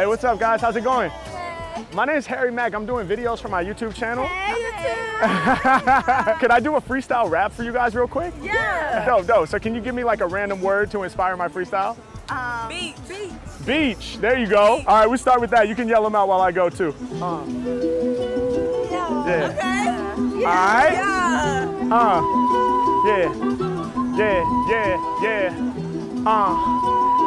Hey, 0.00 0.06
what's 0.06 0.24
up, 0.24 0.40
guys? 0.40 0.62
How's 0.62 0.76
it 0.76 0.82
going? 0.82 1.12
My 1.92 2.06
name 2.06 2.16
is 2.16 2.24
Harry 2.24 2.50
Mack. 2.50 2.72
I'm 2.72 2.86
doing 2.86 3.06
videos 3.06 3.38
for 3.38 3.48
my 3.48 3.62
YouTube 3.62 3.94
channel. 3.94 4.26
Hey, 4.26 4.58
you 4.58 4.70
too. 4.70 5.20
Can 6.40 6.50
I 6.50 6.58
do 6.58 6.76
a 6.76 6.80
freestyle 6.80 7.28
rap 7.28 7.52
for 7.52 7.64
you 7.64 7.72
guys 7.74 7.94
real 7.94 8.08
quick? 8.08 8.32
Yeah. 8.40 9.04
Dope, 9.04 9.26
dope. 9.26 9.48
So 9.50 9.58
can 9.58 9.74
you 9.74 9.82
give 9.82 9.94
me 9.94 10.02
like 10.02 10.22
a 10.22 10.26
random 10.26 10.62
word 10.62 10.90
to 10.92 11.02
inspire 11.02 11.36
my 11.36 11.48
freestyle? 11.48 11.98
Um, 12.30 12.70
beach. 12.70 12.96
Beach. 13.06 13.66
Beach. 13.66 14.16
There 14.22 14.38
you 14.38 14.46
go. 14.46 14.82
All 14.86 15.00
right, 15.00 15.06
we 15.06 15.18
start 15.18 15.38
with 15.38 15.50
that. 15.50 15.68
You 15.68 15.74
can 15.74 15.86
yell 15.86 16.02
them 16.02 16.14
out 16.14 16.28
while 16.28 16.40
I 16.40 16.50
go 16.50 16.70
too. 16.70 16.94
Uh, 17.20 17.44
yeah. 18.90 19.20
Okay. 19.20 20.40
Yeah. 20.40 20.48
All 20.48 20.54
right. 20.54 20.92
Yeah. 20.94 21.88
Uh. 21.92 22.22
Yeah. 23.04 23.34
Yeah. 24.16 24.44
Yeah. 24.70 25.52
Yeah. 25.52 26.22
Uh. 26.24 26.79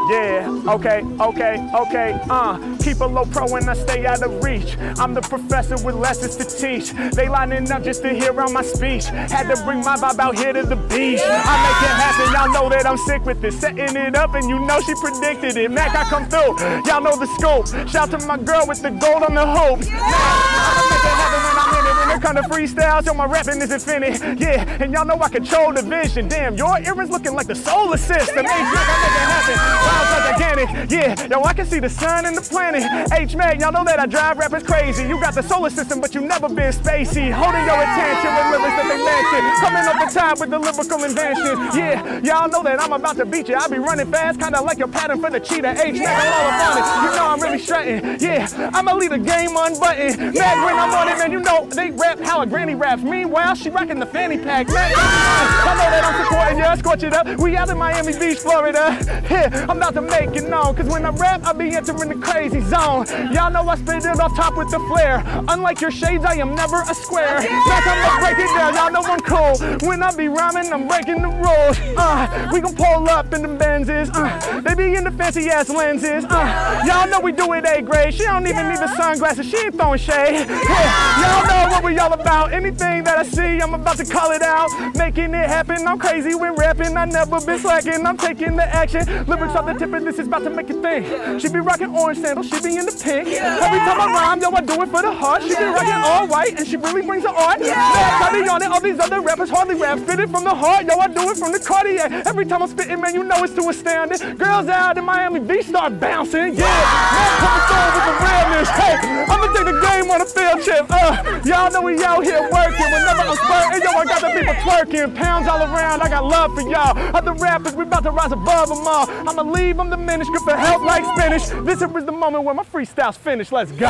Yeah, 0.09 0.63
okay, 0.67 1.01
okay, 1.19 1.69
okay, 1.73 2.19
uh. 2.29 2.77
Keep 2.83 2.99
a 2.99 3.05
low 3.05 3.23
pro 3.23 3.47
and 3.55 3.69
I 3.69 3.73
stay 3.73 4.05
out 4.05 4.21
of 4.21 4.43
reach. 4.43 4.77
I'm 4.99 5.13
the 5.13 5.21
professor 5.21 5.75
with 5.85 5.95
lessons 5.95 6.35
to 6.35 6.43
teach. 6.43 6.91
They 7.15 7.29
lining 7.29 7.71
up 7.71 7.83
just 7.83 8.01
to 8.03 8.09
hear 8.09 8.37
out 8.41 8.51
my 8.51 8.63
speech. 8.63 9.05
Had 9.05 9.47
to 9.53 9.63
bring 9.63 9.79
my 9.79 9.95
vibe 9.95 10.19
out 10.19 10.37
here 10.37 10.51
to 10.51 10.63
the 10.63 10.75
beach. 10.75 11.21
I 11.23 11.55
make 11.63 11.81
it 11.87 11.95
happen, 12.03 12.33
y'all 12.33 12.51
know 12.51 12.69
that 12.69 12.85
I'm 12.85 12.97
sick 12.97 13.25
with 13.25 13.43
it. 13.45 13.53
Setting 13.53 13.95
it 13.95 14.15
up 14.15 14.33
and 14.33 14.49
you 14.49 14.59
know 14.59 14.81
she 14.81 14.93
predicted 14.95 15.55
it. 15.55 15.71
Mac, 15.71 15.95
I 15.95 16.03
come 16.03 16.27
through, 16.27 16.59
y'all 16.85 17.01
know 17.01 17.15
the 17.15 17.27
scope. 17.39 17.67
Shout 17.87 18.11
to 18.11 18.19
my 18.27 18.37
girl 18.37 18.65
with 18.67 18.81
the 18.81 18.89
gold 18.91 19.23
on 19.23 19.35
the 19.35 19.45
hope. 19.45 19.79
I 19.79 20.83
make 20.91 21.05
it 21.07 21.15
happen 21.15 21.39
when 21.47 21.55
I'm 21.63 21.79
in 21.79 21.82
When 22.03 22.17
it 22.17 22.21
come 22.21 22.35
to 22.35 22.41
freestyles, 22.43 23.05
yo, 23.05 23.13
my 23.13 23.25
rapping 23.25 23.61
is 23.61 23.71
infinite. 23.71 24.19
Yeah, 24.37 24.83
and 24.83 24.91
y'all 24.91 25.05
know 25.05 25.17
I 25.21 25.29
control 25.29 25.71
the 25.71 25.81
vision. 25.81 26.27
Damn, 26.27 26.55
your 26.55 26.77
earrings 26.79 27.09
looking 27.09 27.33
like 27.33 27.47
the 27.47 27.55
solar 27.55 27.95
system. 27.95 28.39
H-Mac, 28.39 28.51
I 28.51 28.95
make 28.99 29.15
it 29.15 29.27
happen. 29.31 29.55
Clouds 29.83 30.11
like 30.11 30.25
gigantic. 30.35 30.91
Yeah, 30.91 31.27
yo, 31.31 31.43
I 31.43 31.53
can 31.53 31.65
see 31.65 31.79
the 31.79 31.89
sun 31.89 32.25
and 32.25 32.35
the 32.35 32.41
planet. 32.41 32.83
H-Mac, 33.13 33.61
y'all 33.61 33.71
know 33.71 33.85
that 33.85 33.99
I 33.99 34.05
drive 34.05 34.37
rappers 34.37 34.63
crazy. 34.63 35.03
You 35.03 35.19
got 35.21 35.33
the 35.33 35.43
solar 35.43 35.69
system, 35.69 36.01
but 36.01 36.13
you 36.13 36.19
never 36.19 36.49
been 36.49 36.73
spacey. 36.73 37.31
Holding 37.31 37.63
your 37.63 37.79
attention 37.79 38.35
with 38.35 38.47
lyrics 38.51 38.75
that 38.75 38.87
they 38.91 38.99
mention. 38.99 39.41
Coming 39.63 39.85
up 39.87 39.97
the 40.03 40.19
top 40.19 40.39
with 40.41 40.49
the 40.49 40.59
lyrical 40.59 41.03
invention. 41.05 41.55
Yeah, 41.73 42.19
y'all 42.19 42.49
know 42.49 42.63
that 42.63 42.81
I'm 42.81 42.91
about 42.91 43.15
to 43.15 43.25
beat 43.25 43.47
you. 43.47 43.55
I 43.55 43.67
be 43.69 43.77
running 43.77 44.11
fast, 44.11 44.41
kinda 44.41 44.61
like 44.61 44.79
a 44.81 44.87
pattern 44.89 45.21
for 45.21 45.29
the 45.29 45.39
cheetah. 45.39 45.81
H-Mac, 45.81 46.19
I'm 46.19 46.33
all 46.33 46.51
on 46.67 46.77
it. 46.77 47.11
You 47.11 47.15
know 47.15 47.27
I'm 47.27 47.39
really 47.39 47.59
strutting. 47.59 48.19
Yeah, 48.19 48.71
I'ma 48.73 48.93
leave 48.93 49.11
the 49.11 49.17
game 49.17 49.55
unbuttoned. 49.55 50.33
Mad 50.35 50.65
when 50.65 50.75
I'm 50.75 50.91
on 50.93 51.07
it, 51.07 51.17
man, 51.17 51.31
you 51.31 51.39
know 51.39 51.65
they 51.67 51.92
rap 51.93 52.19
how 52.19 52.41
a 52.41 52.45
granny 52.45 52.75
raps. 52.75 53.03
Meanwhile, 53.03 53.55
she 53.55 53.69
rocking 53.69 53.99
the 53.99 54.05
fanny 54.05 54.37
pack. 54.37 54.67
Man, 54.67 54.93
I 54.95 55.73
know 55.77 55.89
that 55.89 56.03
I'm 56.03 56.25
supporting 56.25 56.57
ya, 56.59 56.75
scorch 56.75 57.03
it 57.03 57.13
up. 57.13 57.39
We 57.39 57.55
out 57.55 57.69
in 57.69 57.77
Miami 57.77 58.17
Beach, 58.17 58.39
Florida. 58.39 58.97
Yeah, 59.29 59.65
I'm 59.69 59.77
about 59.77 59.93
to 59.95 60.01
make 60.01 60.35
it 60.35 60.49
known. 60.49 60.75
Cause 60.75 60.87
when 60.87 61.05
I 61.05 61.09
rap, 61.09 61.45
I 61.45 61.53
be 61.53 61.75
entering 61.75 62.09
the 62.09 62.15
crazy 62.15 62.61
zone. 62.61 63.05
Y'all 63.31 63.51
know 63.51 63.67
I 63.67 63.75
spit 63.75 64.05
it 64.05 64.19
off 64.19 64.35
top 64.35 64.57
with 64.57 64.69
the 64.71 64.79
flair. 64.91 65.23
Unlike 65.47 65.81
your 65.81 65.91
shades, 65.91 66.23
I 66.25 66.35
am 66.35 66.55
never 66.55 66.81
a 66.81 66.93
square. 66.93 67.39
Back 67.39 67.87
I'ma 67.87 68.19
break 68.19 68.37
it 68.39 68.51
down, 68.55 68.75
y'all 68.75 68.91
know 68.91 69.03
I'm 69.03 69.19
cool. 69.21 69.87
When 69.87 70.03
I 70.03 70.15
be 70.15 70.27
rhyming, 70.27 70.71
I'm 70.71 70.87
breaking 70.87 71.21
the 71.21 71.29
rules. 71.29 71.77
Uh, 71.97 72.49
we 72.51 72.61
gon' 72.61 72.75
pull 72.75 73.09
up 73.09 73.33
in 73.33 73.41
the 73.41 73.47
Benzes. 73.47 74.09
Uh, 74.13 74.61
they 74.61 74.75
be 74.75 74.95
in 74.95 75.03
the 75.03 75.11
fancy 75.11 75.49
ass 75.49 75.69
lenses. 75.69 76.25
Uh, 76.29 76.83
y'all 76.85 77.09
know 77.09 77.19
we 77.19 77.31
do 77.31 77.53
it 77.53 77.65
A 77.65 77.81
grade. 77.81 78.13
She 78.13 78.23
don't 78.23 78.45
even 78.47 78.69
need 78.69 78.79
the 78.79 78.93
sunglasses, 78.95 79.49
she 79.49 79.57
ain't 79.57 79.75
throwing 79.75 79.99
shade. 79.99 80.47
Yeah, 80.47 81.21
y'all 81.21 81.69
know 81.81 81.82
what 81.83 81.91
we 81.91 81.99
all 81.99 82.13
about. 82.13 82.53
Anything 82.53 83.03
that 83.03 83.17
I 83.17 83.23
see, 83.23 83.59
I'm 83.61 83.73
about 83.73 83.97
to 83.97 84.05
call 84.05 84.31
it 84.31 84.41
out. 84.41 84.69
Making 84.95 85.33
it 85.33 85.47
happen, 85.47 85.85
I'm 85.85 85.99
crazy 85.99 86.33
when 86.33 86.55
rapping. 86.55 86.95
I 86.95 87.05
never 87.05 87.41
been 87.41 87.59
slacking, 87.59 88.05
I'm 88.05 88.17
taking 88.17 88.55
the 88.55 88.63
action. 88.63 89.05
Lyrics 89.27 89.55
off 89.55 89.65
the 89.65 89.73
tip 89.73 89.93
and 89.93 90.07
this 90.07 90.17
is 90.17 90.27
about 90.27 90.43
to 90.43 90.49
make 90.49 90.69
it 90.69 90.81
think. 90.81 91.41
She 91.41 91.49
be 91.49 91.59
rocking 91.59 91.95
orange 91.95 92.19
sandals, 92.19 92.47
she 92.47 92.59
be 92.61 92.77
in 92.77 92.85
the 92.85 92.91
pink. 92.91 93.27
Every 93.27 93.79
time 93.79 93.99
I 93.99 94.07
rhyme, 94.07 94.41
yo, 94.41 94.51
I 94.51 94.61
do 94.61 94.81
it 94.81 94.89
for 94.89 95.01
the 95.01 95.11
heart. 95.11 95.43
She 95.43 95.49
be 95.49 95.63
rocking 95.63 95.93
all 95.93 96.27
white 96.27 96.57
and 96.57 96.67
she 96.67 96.77
really 96.77 97.01
brings 97.01 97.23
the 97.23 97.31
art. 97.31 97.59
Bad 97.59 98.21
Cardi 98.21 98.47
on 98.47 98.61
it, 98.61 98.71
all 98.71 98.81
these 98.81 98.99
other 98.99 99.21
rappers 99.21 99.49
hardly 99.49 99.75
rap. 99.75 99.99
It 99.99 100.29
from 100.29 100.43
the 100.43 100.55
heart, 100.55 100.85
yo, 100.85 100.97
I 100.97 101.07
do 101.07 101.29
it 101.31 101.37
from 101.37 101.51
the 101.51 101.59
Cartier. 101.59 102.07
Every 102.25 102.45
time 102.45 102.61
I'm 102.61 102.69
spitting, 102.69 103.01
man, 103.01 103.13
you 103.13 103.23
know 103.23 103.43
it's 103.43 103.53
to 103.53 103.61
too 103.61 103.69
astounding. 103.69 104.37
Girls 104.37 104.67
out 104.67 104.97
in 104.97 105.03
Miami 105.03 105.39
Beach 105.39 105.65
start 105.65 105.99
bouncing, 105.99 106.53
yeah. 106.53 106.69
Man, 107.11 107.33
coming 107.43 107.63
through 107.67 107.91
with 107.95 108.05
the 108.07 108.15
realness. 108.23 108.69
Hey, 108.69 108.95
I'ma 109.27 109.53
take 109.53 109.65
the 109.65 109.79
game 109.81 110.11
on 110.11 110.21
a 110.21 110.25
field 110.25 110.61
trip. 110.61 110.85
Uh, 110.89 111.41
y'all 111.45 111.72
know 111.73 111.81
we 111.81 112.01
out 112.03 112.23
here 112.23 112.41
working. 112.51 112.85
Whenever 112.85 113.21
I'm 113.21 113.35
spurting, 113.35 113.81
yo, 113.81 113.89
I 113.97 114.05
got 114.05 114.21
the 114.21 114.29
people 114.29 114.53
twerking. 114.61 115.15
Pounds 115.15 115.47
all 115.47 115.61
around, 115.63 116.01
I 116.01 116.09
got 116.09 116.23
love 116.23 116.53
for 116.53 116.61
y'all. 116.61 116.97
Other 117.15 117.33
rappers, 117.33 117.75
we 117.75 117.83
about 117.83 118.03
to 118.03 118.11
rise 118.11 118.31
above 118.31 118.69
them 118.69 118.85
all. 118.85 119.09
I'ma 119.09 119.41
leave 119.41 119.77
them 119.77 119.89
diminished, 119.89 120.29
grip 120.29 120.43
the 120.45 120.55
help 120.55 120.83
like 120.83 121.03
spinach. 121.17 121.47
This 121.65 121.81
is 121.81 122.05
the 122.05 122.11
moment 122.11 122.43
where 122.43 122.53
my 122.53 122.63
freestyle's 122.63 123.17
finished. 123.17 123.51
Let's 123.51 123.71
go. 123.71 123.87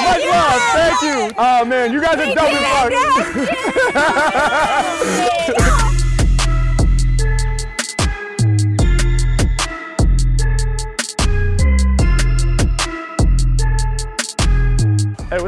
Much 0.00 0.24
love, 0.24 0.62
thank 0.72 1.02
you. 1.02 1.34
Oh 1.36 1.64
man, 1.66 1.92
you 1.92 2.00
guys 2.00 2.18
are 2.18 2.34
dope 2.34 2.54
as 2.54 2.60
fuck. 5.56 5.89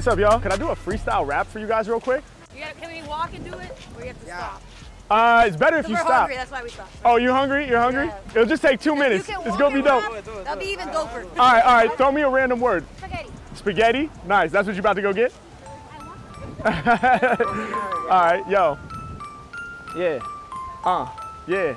What's 0.05 0.13
up, 0.13 0.19
y'all? 0.19 0.41
Can 0.41 0.51
I 0.51 0.57
do 0.57 0.71
a 0.71 0.75
freestyle 0.75 1.25
rap 1.25 1.47
for 1.47 1.61
you 1.61 1.69
guys 1.69 1.89
real 1.89 2.01
quick? 2.01 2.25
You 2.53 2.63
gotta, 2.63 2.75
can 2.75 2.91
we 2.91 3.09
walk 3.09 3.33
and 3.35 3.45
do 3.45 3.57
it? 3.57 3.71
Or 3.97 4.01
you 4.01 4.09
have 4.09 4.19
to 4.19 4.27
stop? 4.27 4.63
Uh, 5.09 5.45
it's 5.47 5.57
better 5.57 5.79
if 5.79 5.87
you 5.87 5.95
We're 5.95 6.01
stop. 6.01 6.13
hungry, 6.13 6.35
that's 6.35 6.51
why 6.51 6.61
we 6.61 6.71
stopped. 6.71 6.91
Oh, 7.05 7.17
you 7.19 7.31
hungry? 7.31 7.69
You're 7.69 7.79
hungry? 7.79 8.07
Yeah. 8.07 8.19
It'll 8.31 8.47
just 8.47 8.63
take 8.63 8.81
two 8.81 8.97
minutes. 8.97 9.29
You 9.29 9.37
can 9.37 9.47
It's 9.47 9.57
gonna 9.57 9.77
be 9.77 9.81
dope. 9.81 10.03
rap, 10.13 10.25
That'll 10.25 10.57
be 10.57 10.71
even 10.73 10.89
doper. 10.89 11.23
All 11.39 11.53
right, 11.53 11.63
all 11.65 11.75
right. 11.75 11.97
Throw 11.97 12.11
me 12.11 12.23
a 12.23 12.29
random 12.29 12.59
word. 12.59 12.85
Spaghetti. 12.99 13.31
Spaghetti. 13.55 14.11
Nice. 14.27 14.51
That's 14.51 14.67
what 14.67 14.75
you're 14.75 14.81
about 14.81 14.95
to 14.95 15.03
go 15.03 15.13
get. 15.13 15.33
all 16.65 16.73
right, 18.11 18.43
yo. 18.51 18.77
Yeah. 19.97 20.19
Uh. 20.85 21.09
Yeah. 21.47 21.75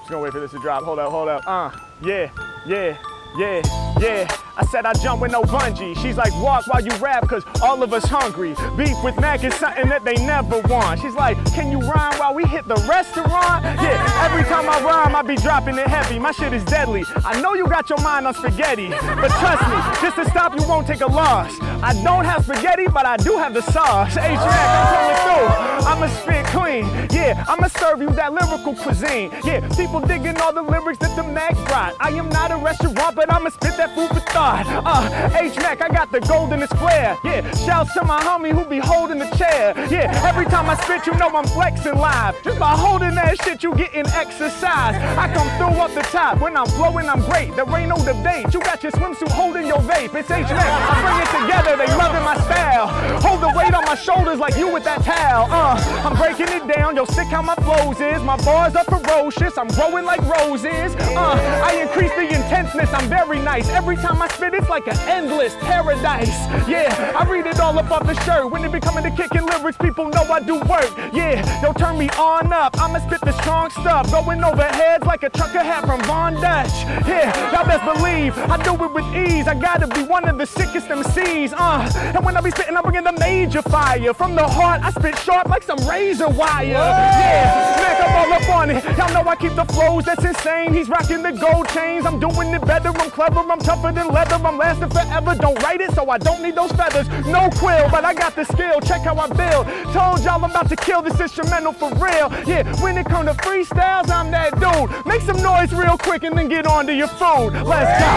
Just 0.00 0.10
gonna 0.10 0.20
wait 0.22 0.32
for 0.32 0.40
this 0.40 0.50
to 0.50 0.58
drop. 0.58 0.82
Hold 0.82 0.98
up. 0.98 1.10
Hold 1.10 1.28
up. 1.30 1.42
Uh. 1.46 1.70
Yeah. 2.02 2.30
Yeah. 2.66 2.98
Yeah. 3.38 3.62
Yeah. 3.98 4.36
I 4.56 4.64
said 4.66 4.86
I 4.86 4.92
jump 4.94 5.20
with 5.20 5.32
no 5.32 5.42
bungee. 5.42 6.00
She's 6.00 6.16
like, 6.16 6.32
walk 6.40 6.66
while 6.68 6.82
you 6.82 6.94
rap, 6.96 7.26
cause 7.28 7.44
all 7.62 7.82
of 7.82 7.92
us 7.92 8.04
hungry. 8.04 8.54
Beef 8.76 8.96
with 9.02 9.18
Mac 9.20 9.42
is 9.42 9.54
something 9.56 9.88
that 9.88 10.04
they 10.04 10.14
never 10.14 10.60
want. 10.68 11.00
She's 11.00 11.14
like, 11.14 11.36
can 11.54 11.72
you 11.72 11.80
rhyme 11.80 12.16
while 12.18 12.34
we 12.34 12.44
hit 12.44 12.68
the 12.68 12.76
restaurant? 12.88 13.64
Yeah, 13.64 14.24
every 14.24 14.44
time 14.44 14.68
I 14.68 14.80
rhyme, 14.82 15.16
I 15.16 15.22
be 15.22 15.36
dropping 15.36 15.78
it 15.78 15.88
heavy. 15.88 16.18
My 16.18 16.30
shit 16.32 16.52
is 16.52 16.64
deadly. 16.64 17.04
I 17.24 17.40
know 17.40 17.54
you 17.54 17.66
got 17.66 17.90
your 17.90 18.00
mind 18.00 18.26
on 18.26 18.34
spaghetti, 18.34 18.90
but 18.90 19.30
trust 19.40 19.62
me, 19.68 19.76
just 20.00 20.16
to 20.16 20.30
stop 20.30 20.54
you 20.58 20.66
won't 20.68 20.86
take 20.86 21.00
a 21.00 21.06
loss. 21.06 21.58
I 21.82 21.92
don't 22.04 22.24
have 22.24 22.44
spaghetti, 22.44 22.86
but 22.86 23.06
I 23.06 23.16
do 23.16 23.36
have 23.36 23.54
the 23.54 23.62
sauce. 23.62 24.16
H-Mac, 24.16 24.38
I'm 24.38 24.86
coming 24.94 25.48
through. 25.48 25.53
I'ma 25.94 26.08
spit 26.08 26.44
clean. 26.46 26.84
Yeah, 27.12 27.44
I'ma 27.46 27.68
serve 27.68 28.02
you 28.02 28.10
that 28.18 28.34
lyrical 28.34 28.74
cuisine. 28.74 29.30
Yeah, 29.44 29.60
people 29.76 30.00
digging 30.00 30.36
all 30.40 30.52
the 30.52 30.60
lyrics 30.60 30.98
that 30.98 31.14
the 31.14 31.22
Mac 31.22 31.54
brought. 31.68 31.94
I 32.00 32.08
am 32.10 32.28
not 32.30 32.50
a 32.50 32.56
restaurant, 32.56 33.14
but 33.14 33.32
I'ma 33.32 33.50
spit 33.50 33.76
that 33.76 33.94
food 33.94 34.08
for 34.08 34.18
thought. 34.34 34.66
Uh, 34.66 35.38
H-Mac, 35.38 35.80
I 35.82 35.88
got 35.88 36.10
the 36.10 36.18
gold 36.18 36.52
in 36.52 36.60
its 36.60 36.72
flare. 36.72 37.16
Yeah, 37.22 37.48
shouts 37.64 37.94
to 37.94 38.02
my 38.02 38.20
homie 38.20 38.50
who 38.50 38.64
be 38.64 38.78
holding 38.78 39.20
the 39.20 39.30
chair. 39.36 39.72
Yeah, 39.88 40.10
every 40.26 40.46
time 40.46 40.68
I 40.68 40.74
spit, 40.82 41.06
you 41.06 41.14
know 41.14 41.28
I'm 41.28 41.46
flexing 41.46 41.96
live. 41.96 42.42
Just 42.42 42.58
by 42.58 42.72
holding 42.72 43.14
that 43.14 43.40
shit, 43.44 43.62
you 43.62 43.72
getting 43.76 44.08
exercise. 44.08 44.96
I 45.16 45.32
come 45.32 45.46
through 45.58 45.80
up 45.80 45.94
the 45.94 46.02
top. 46.10 46.40
When 46.40 46.56
I'm 46.56 46.66
flowing, 46.74 47.08
I'm 47.08 47.20
great. 47.20 47.54
There 47.54 47.70
ain't 47.78 47.90
no 47.90 47.98
debate. 48.04 48.52
You 48.52 48.58
got 48.58 48.82
your 48.82 48.90
swimsuit 48.90 49.30
holding 49.30 49.68
your 49.68 49.78
vape. 49.78 50.12
It's 50.16 50.28
H-Mac. 50.28 50.50
I 50.50 50.94
bring 51.06 51.22
it 51.22 51.30
together, 51.46 51.76
they 51.76 51.86
loving 51.94 52.24
my 52.24 52.34
style. 52.50 52.88
Hold 53.22 53.42
the 53.42 53.56
weight 53.56 53.72
on 53.72 53.84
my 53.84 53.94
shoulders 53.94 54.40
like 54.40 54.56
you 54.56 54.74
with 54.74 54.82
that 54.82 55.04
towel. 55.04 55.46
Uh, 55.52 55.83
I'm 56.04 56.16
breaking 56.16 56.48
it 56.48 56.66
down. 56.66 56.96
Yo, 56.96 57.04
sick 57.04 57.28
how 57.28 57.42
my 57.42 57.54
flows 57.56 58.00
is. 58.00 58.22
My 58.22 58.36
bars 58.44 58.74
are 58.76 58.84
ferocious. 58.84 59.56
I'm 59.58 59.68
growing 59.68 60.04
like 60.04 60.20
roses. 60.22 60.94
Uh, 61.16 61.62
I 61.64 61.80
increase 61.80 62.12
the 62.12 62.24
intenseness. 62.24 62.92
I'm 62.92 63.08
very 63.08 63.38
nice. 63.38 63.68
Every 63.70 63.96
time 63.96 64.20
I 64.20 64.28
spit, 64.28 64.54
it's 64.54 64.68
like 64.68 64.86
an 64.86 64.98
endless 65.08 65.54
paradise. 65.60 66.28
Yeah, 66.68 67.14
I 67.18 67.24
read 67.28 67.46
it 67.46 67.60
all 67.60 67.78
up 67.78 67.90
off 67.90 68.06
the 68.06 68.14
shirt. 68.24 68.50
When 68.50 68.64
it 68.64 68.72
be 68.72 68.80
coming 68.80 69.04
to 69.04 69.10
kicking 69.10 69.46
lyrics, 69.46 69.78
people 69.78 70.08
know 70.08 70.24
I 70.24 70.40
do 70.40 70.56
work. 70.60 70.90
Yeah, 71.12 71.40
yo, 71.62 71.72
turn 71.72 71.98
me 71.98 72.08
on 72.10 72.52
up. 72.52 72.78
I'ma 72.80 73.00
spit 73.06 73.20
the 73.20 73.32
strong 73.40 73.70
stuff. 73.70 74.10
Going 74.10 74.42
over 74.44 74.62
heads 74.62 75.04
like 75.04 75.22
a 75.22 75.30
trucker 75.30 75.60
hat 75.60 75.84
from 75.86 76.00
Von 76.04 76.34
Dutch. 76.34 76.72
Yeah, 77.06 77.32
y'all 77.52 77.66
best 77.66 77.84
believe 77.84 78.36
I 78.38 78.62
do 78.62 78.72
it 78.84 78.92
with 78.92 79.06
ease. 79.16 79.48
I 79.48 79.54
gotta 79.54 79.86
be 79.88 80.02
one 80.02 80.28
of 80.28 80.38
the 80.38 80.46
sickest 80.46 80.88
MCs. 80.88 81.52
Uh, 81.56 81.90
and 82.14 82.24
when 82.24 82.36
I 82.36 82.40
be 82.40 82.50
spitting, 82.50 82.76
I'm 82.76 82.82
bringing 82.82 83.04
the 83.04 83.12
major 83.18 83.62
fire. 83.62 84.14
From 84.14 84.34
the 84.34 84.46
heart, 84.46 84.82
I 84.82 84.90
spit 84.90 85.18
sharp 85.18 85.48
like 85.48 85.62
some 85.64 85.78
razor 85.88 86.28
wire. 86.28 86.66
Yeah, 86.68 87.76
smack 87.76 88.00
up 88.00 88.10
all 88.14 88.32
up 88.32 88.48
on 88.50 88.70
it. 88.70 88.84
Y'all 88.98 89.12
know 89.12 89.28
I 89.28 89.36
keep 89.36 89.54
the 89.54 89.64
flows 89.64 90.04
that's 90.04 90.24
insane. 90.24 90.74
He's 90.74 90.88
rocking 90.88 91.22
the 91.22 91.32
gold 91.32 91.68
chains. 91.68 92.04
I'm 92.06 92.20
doing 92.20 92.52
it 92.52 92.64
better. 92.66 92.88
I'm 92.88 93.10
clever. 93.10 93.40
I'm 93.40 93.58
tougher 93.58 93.92
than 93.92 94.08
leather. 94.08 94.34
I'm 94.34 94.58
lasting 94.58 94.90
forever. 94.90 95.34
Don't 95.34 95.60
write 95.62 95.80
it, 95.80 95.92
so 95.92 96.08
I 96.10 96.18
don't 96.18 96.42
need 96.42 96.54
those 96.54 96.72
feathers. 96.72 97.08
No 97.26 97.48
quill, 97.50 97.88
but 97.90 98.04
I 98.04 98.14
got 98.14 98.36
the 98.36 98.44
skill. 98.44 98.80
Check 98.80 99.02
how 99.02 99.16
I 99.16 99.28
build. 99.28 99.66
Told 99.94 100.20
y'all 100.24 100.44
I'm 100.44 100.44
about 100.44 100.68
to 100.68 100.76
kill 100.76 101.02
this 101.02 101.18
instrumental 101.20 101.72
for 101.72 101.90
real. 101.94 102.30
Yeah, 102.46 102.64
when 102.82 102.98
it 102.98 103.06
come 103.06 103.26
to 103.26 103.32
freestyles, 103.34 104.10
I'm 104.10 104.30
that 104.32 104.60
dude. 104.60 105.06
Make 105.06 105.22
some 105.22 105.40
noise 105.42 105.72
real 105.72 105.96
quick 105.98 106.24
and 106.24 106.36
then 106.36 106.48
get 106.48 106.66
on 106.66 106.86
to 106.86 106.94
your 106.94 107.08
food. 107.08 107.52
Let's 107.64 108.00
go. 108.02 108.14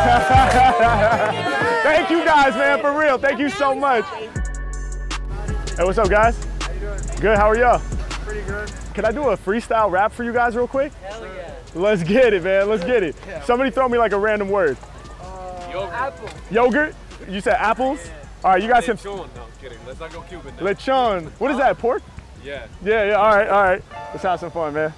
Thank 1.82 2.10
you 2.10 2.24
guys, 2.24 2.54
man, 2.54 2.80
for 2.80 2.98
real. 2.98 3.18
Thank 3.18 3.38
you 3.38 3.48
so 3.48 3.74
much. 3.74 4.04
Hey, 5.76 5.84
what's 5.84 5.98
up, 5.98 6.10
guys? 6.10 6.36
How 6.60 6.72
you 6.72 6.80
doing? 6.80 7.00
Good, 7.20 7.36
how 7.38 7.48
are 7.48 7.56
y'all? 7.56 7.78
Pretty 7.78 8.42
good. 8.42 8.70
Can 8.94 9.04
I 9.04 9.12
do 9.12 9.28
a 9.30 9.36
freestyle 9.36 9.90
rap 9.90 10.12
for 10.12 10.24
you 10.24 10.32
guys 10.32 10.54
real 10.56 10.68
quick? 10.68 10.92
Hell 10.94 11.24
yeah. 11.24 11.54
Let's 11.74 12.02
get 12.02 12.34
it, 12.34 12.42
man. 12.42 12.68
Let's 12.68 12.84
get 12.84 13.02
it. 13.02 13.16
Somebody 13.44 13.70
throw 13.70 13.88
me 13.88 13.96
like 13.96 14.12
a 14.12 14.18
random 14.18 14.48
word. 14.50 14.76
Uh, 15.22 15.88
apple. 15.92 16.28
Yogurt? 16.50 16.94
You 17.28 17.40
said 17.40 17.54
apples? 17.54 18.10
All 18.44 18.52
right, 18.52 18.62
you 18.62 18.68
guys 18.68 18.84
can. 18.84 18.96
Lechon. 18.96 19.34
No, 19.34 19.42
I'm 19.42 19.50
kidding. 19.60 19.78
Let's 19.86 20.00
not 20.00 20.12
go 20.12 20.20
Cuban 20.22 20.54
now. 20.56 20.62
Lechon. 20.62 21.30
What 21.38 21.50
is 21.50 21.56
that, 21.58 21.78
pork? 21.78 22.02
yeah. 22.44 22.66
Yeah, 22.82 23.04
yeah, 23.04 23.12
all 23.14 23.36
right, 23.36 23.48
all 23.48 23.62
right. 23.62 23.82
Let's 24.12 24.22
have 24.22 24.40
some 24.40 24.50
fun, 24.50 24.74
man. 24.74 24.92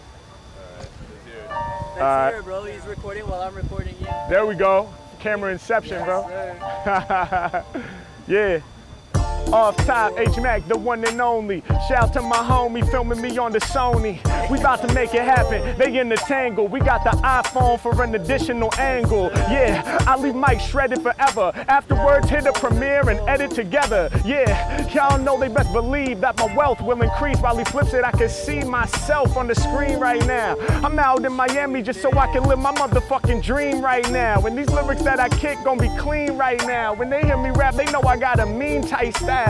Let's 0.79 0.91
hear 1.25 1.35
it. 1.35 1.49
Let's 1.49 2.01
Alright. 2.01 2.33
hear 2.33 2.41
it, 2.41 2.45
bro. 2.45 2.65
He's 2.65 2.87
recording 2.87 3.27
while 3.29 3.43
I'm 3.43 3.55
recording 3.55 3.95
you. 4.01 4.07
There 4.29 4.47
we 4.47 4.55
go. 4.55 4.89
Camera 5.21 5.53
inception, 5.53 6.03
bro. 6.05 6.27
Sir. 6.29 7.65
yeah. 8.27 8.61
Off 9.53 9.77
top, 9.85 10.19
H 10.19 10.39
Mac, 10.39 10.67
the 10.67 10.79
one 10.79 11.05
and 11.05 11.21
only. 11.21 11.63
Shout 11.87 12.15
to 12.15 12.23
my 12.23 12.39
homie 12.39 12.91
filming 12.91 13.21
me 13.21 13.37
on 13.37 13.53
the 13.53 13.59
Sony. 13.59 14.19
We 14.51 14.59
about 14.59 14.81
to 14.89 14.95
make 14.95 15.13
it 15.13 15.25
happen. 15.25 15.77
They 15.77 15.99
in 15.99 16.09
the 16.09 16.17
tangle. 16.17 16.69
We 16.69 16.81
got 16.81 17.05
the 17.05 17.11
iPhone 17.19 17.79
for 17.79 18.03
an 18.03 18.15
additional 18.15 18.71
angle. 18.79 19.31
Yeah, 19.51 19.99
I 20.07 20.17
leave 20.17 20.35
Mike 20.35 20.59
shredded 20.59 21.03
forever. 21.03 21.53
Afterwards, 21.69 22.31
hit 22.31 22.47
a 22.47 22.53
premiere 22.55 23.07
and 23.11 23.21
edit 23.29 23.51
together. 23.51 24.09
Yeah, 24.25 24.91
y'all 24.95 25.19
know 25.19 25.39
they 25.39 25.49
best 25.49 25.71
believe 25.75 26.21
that 26.23 26.39
my 26.39 26.55
wealth 26.57 26.81
will 26.81 27.03
increase 27.03 27.39
while 27.39 27.57
he 27.59 27.65
flips 27.65 27.93
it. 27.93 28.05
I 28.05 28.13
can 28.13 28.31
see 28.31 28.65
myself 28.65 29.37
on 29.37 29.49
the 29.49 29.55
screen 29.55 29.99
right 29.99 30.25
now. 30.27 30.57
I'm 30.83 30.99
out 30.99 31.27
in 31.27 31.33
Miami 31.33 31.83
just 31.83 32.01
so 32.01 32.11
I 32.17 32.33
can 32.33 32.45
live 32.45 32.59
my 32.59 32.73
motherfucking 32.73 33.43
dream 33.43 33.83
right 33.83 34.11
now. 34.11 34.41
And 34.47 34.57
these 34.57 34.71
lyrics 34.71 35.03
that 35.03 35.21
I 35.21 35.29
kick 35.29 35.59
gonna 35.63 35.83
be 35.83 35.95
clean 35.99 36.39
right 36.39 36.61
now. 36.67 36.95
When 36.95 37.11
they 37.11 37.21
hear 37.21 37.37
me 37.37 37.51
rap, 37.51 37.75
they 37.75 37.85
know 37.93 38.01
I 38.01 38.17
got 38.17 38.41
a 38.41 38.47
mean 38.47 38.81
tight 38.81 39.15
style. 39.15 39.42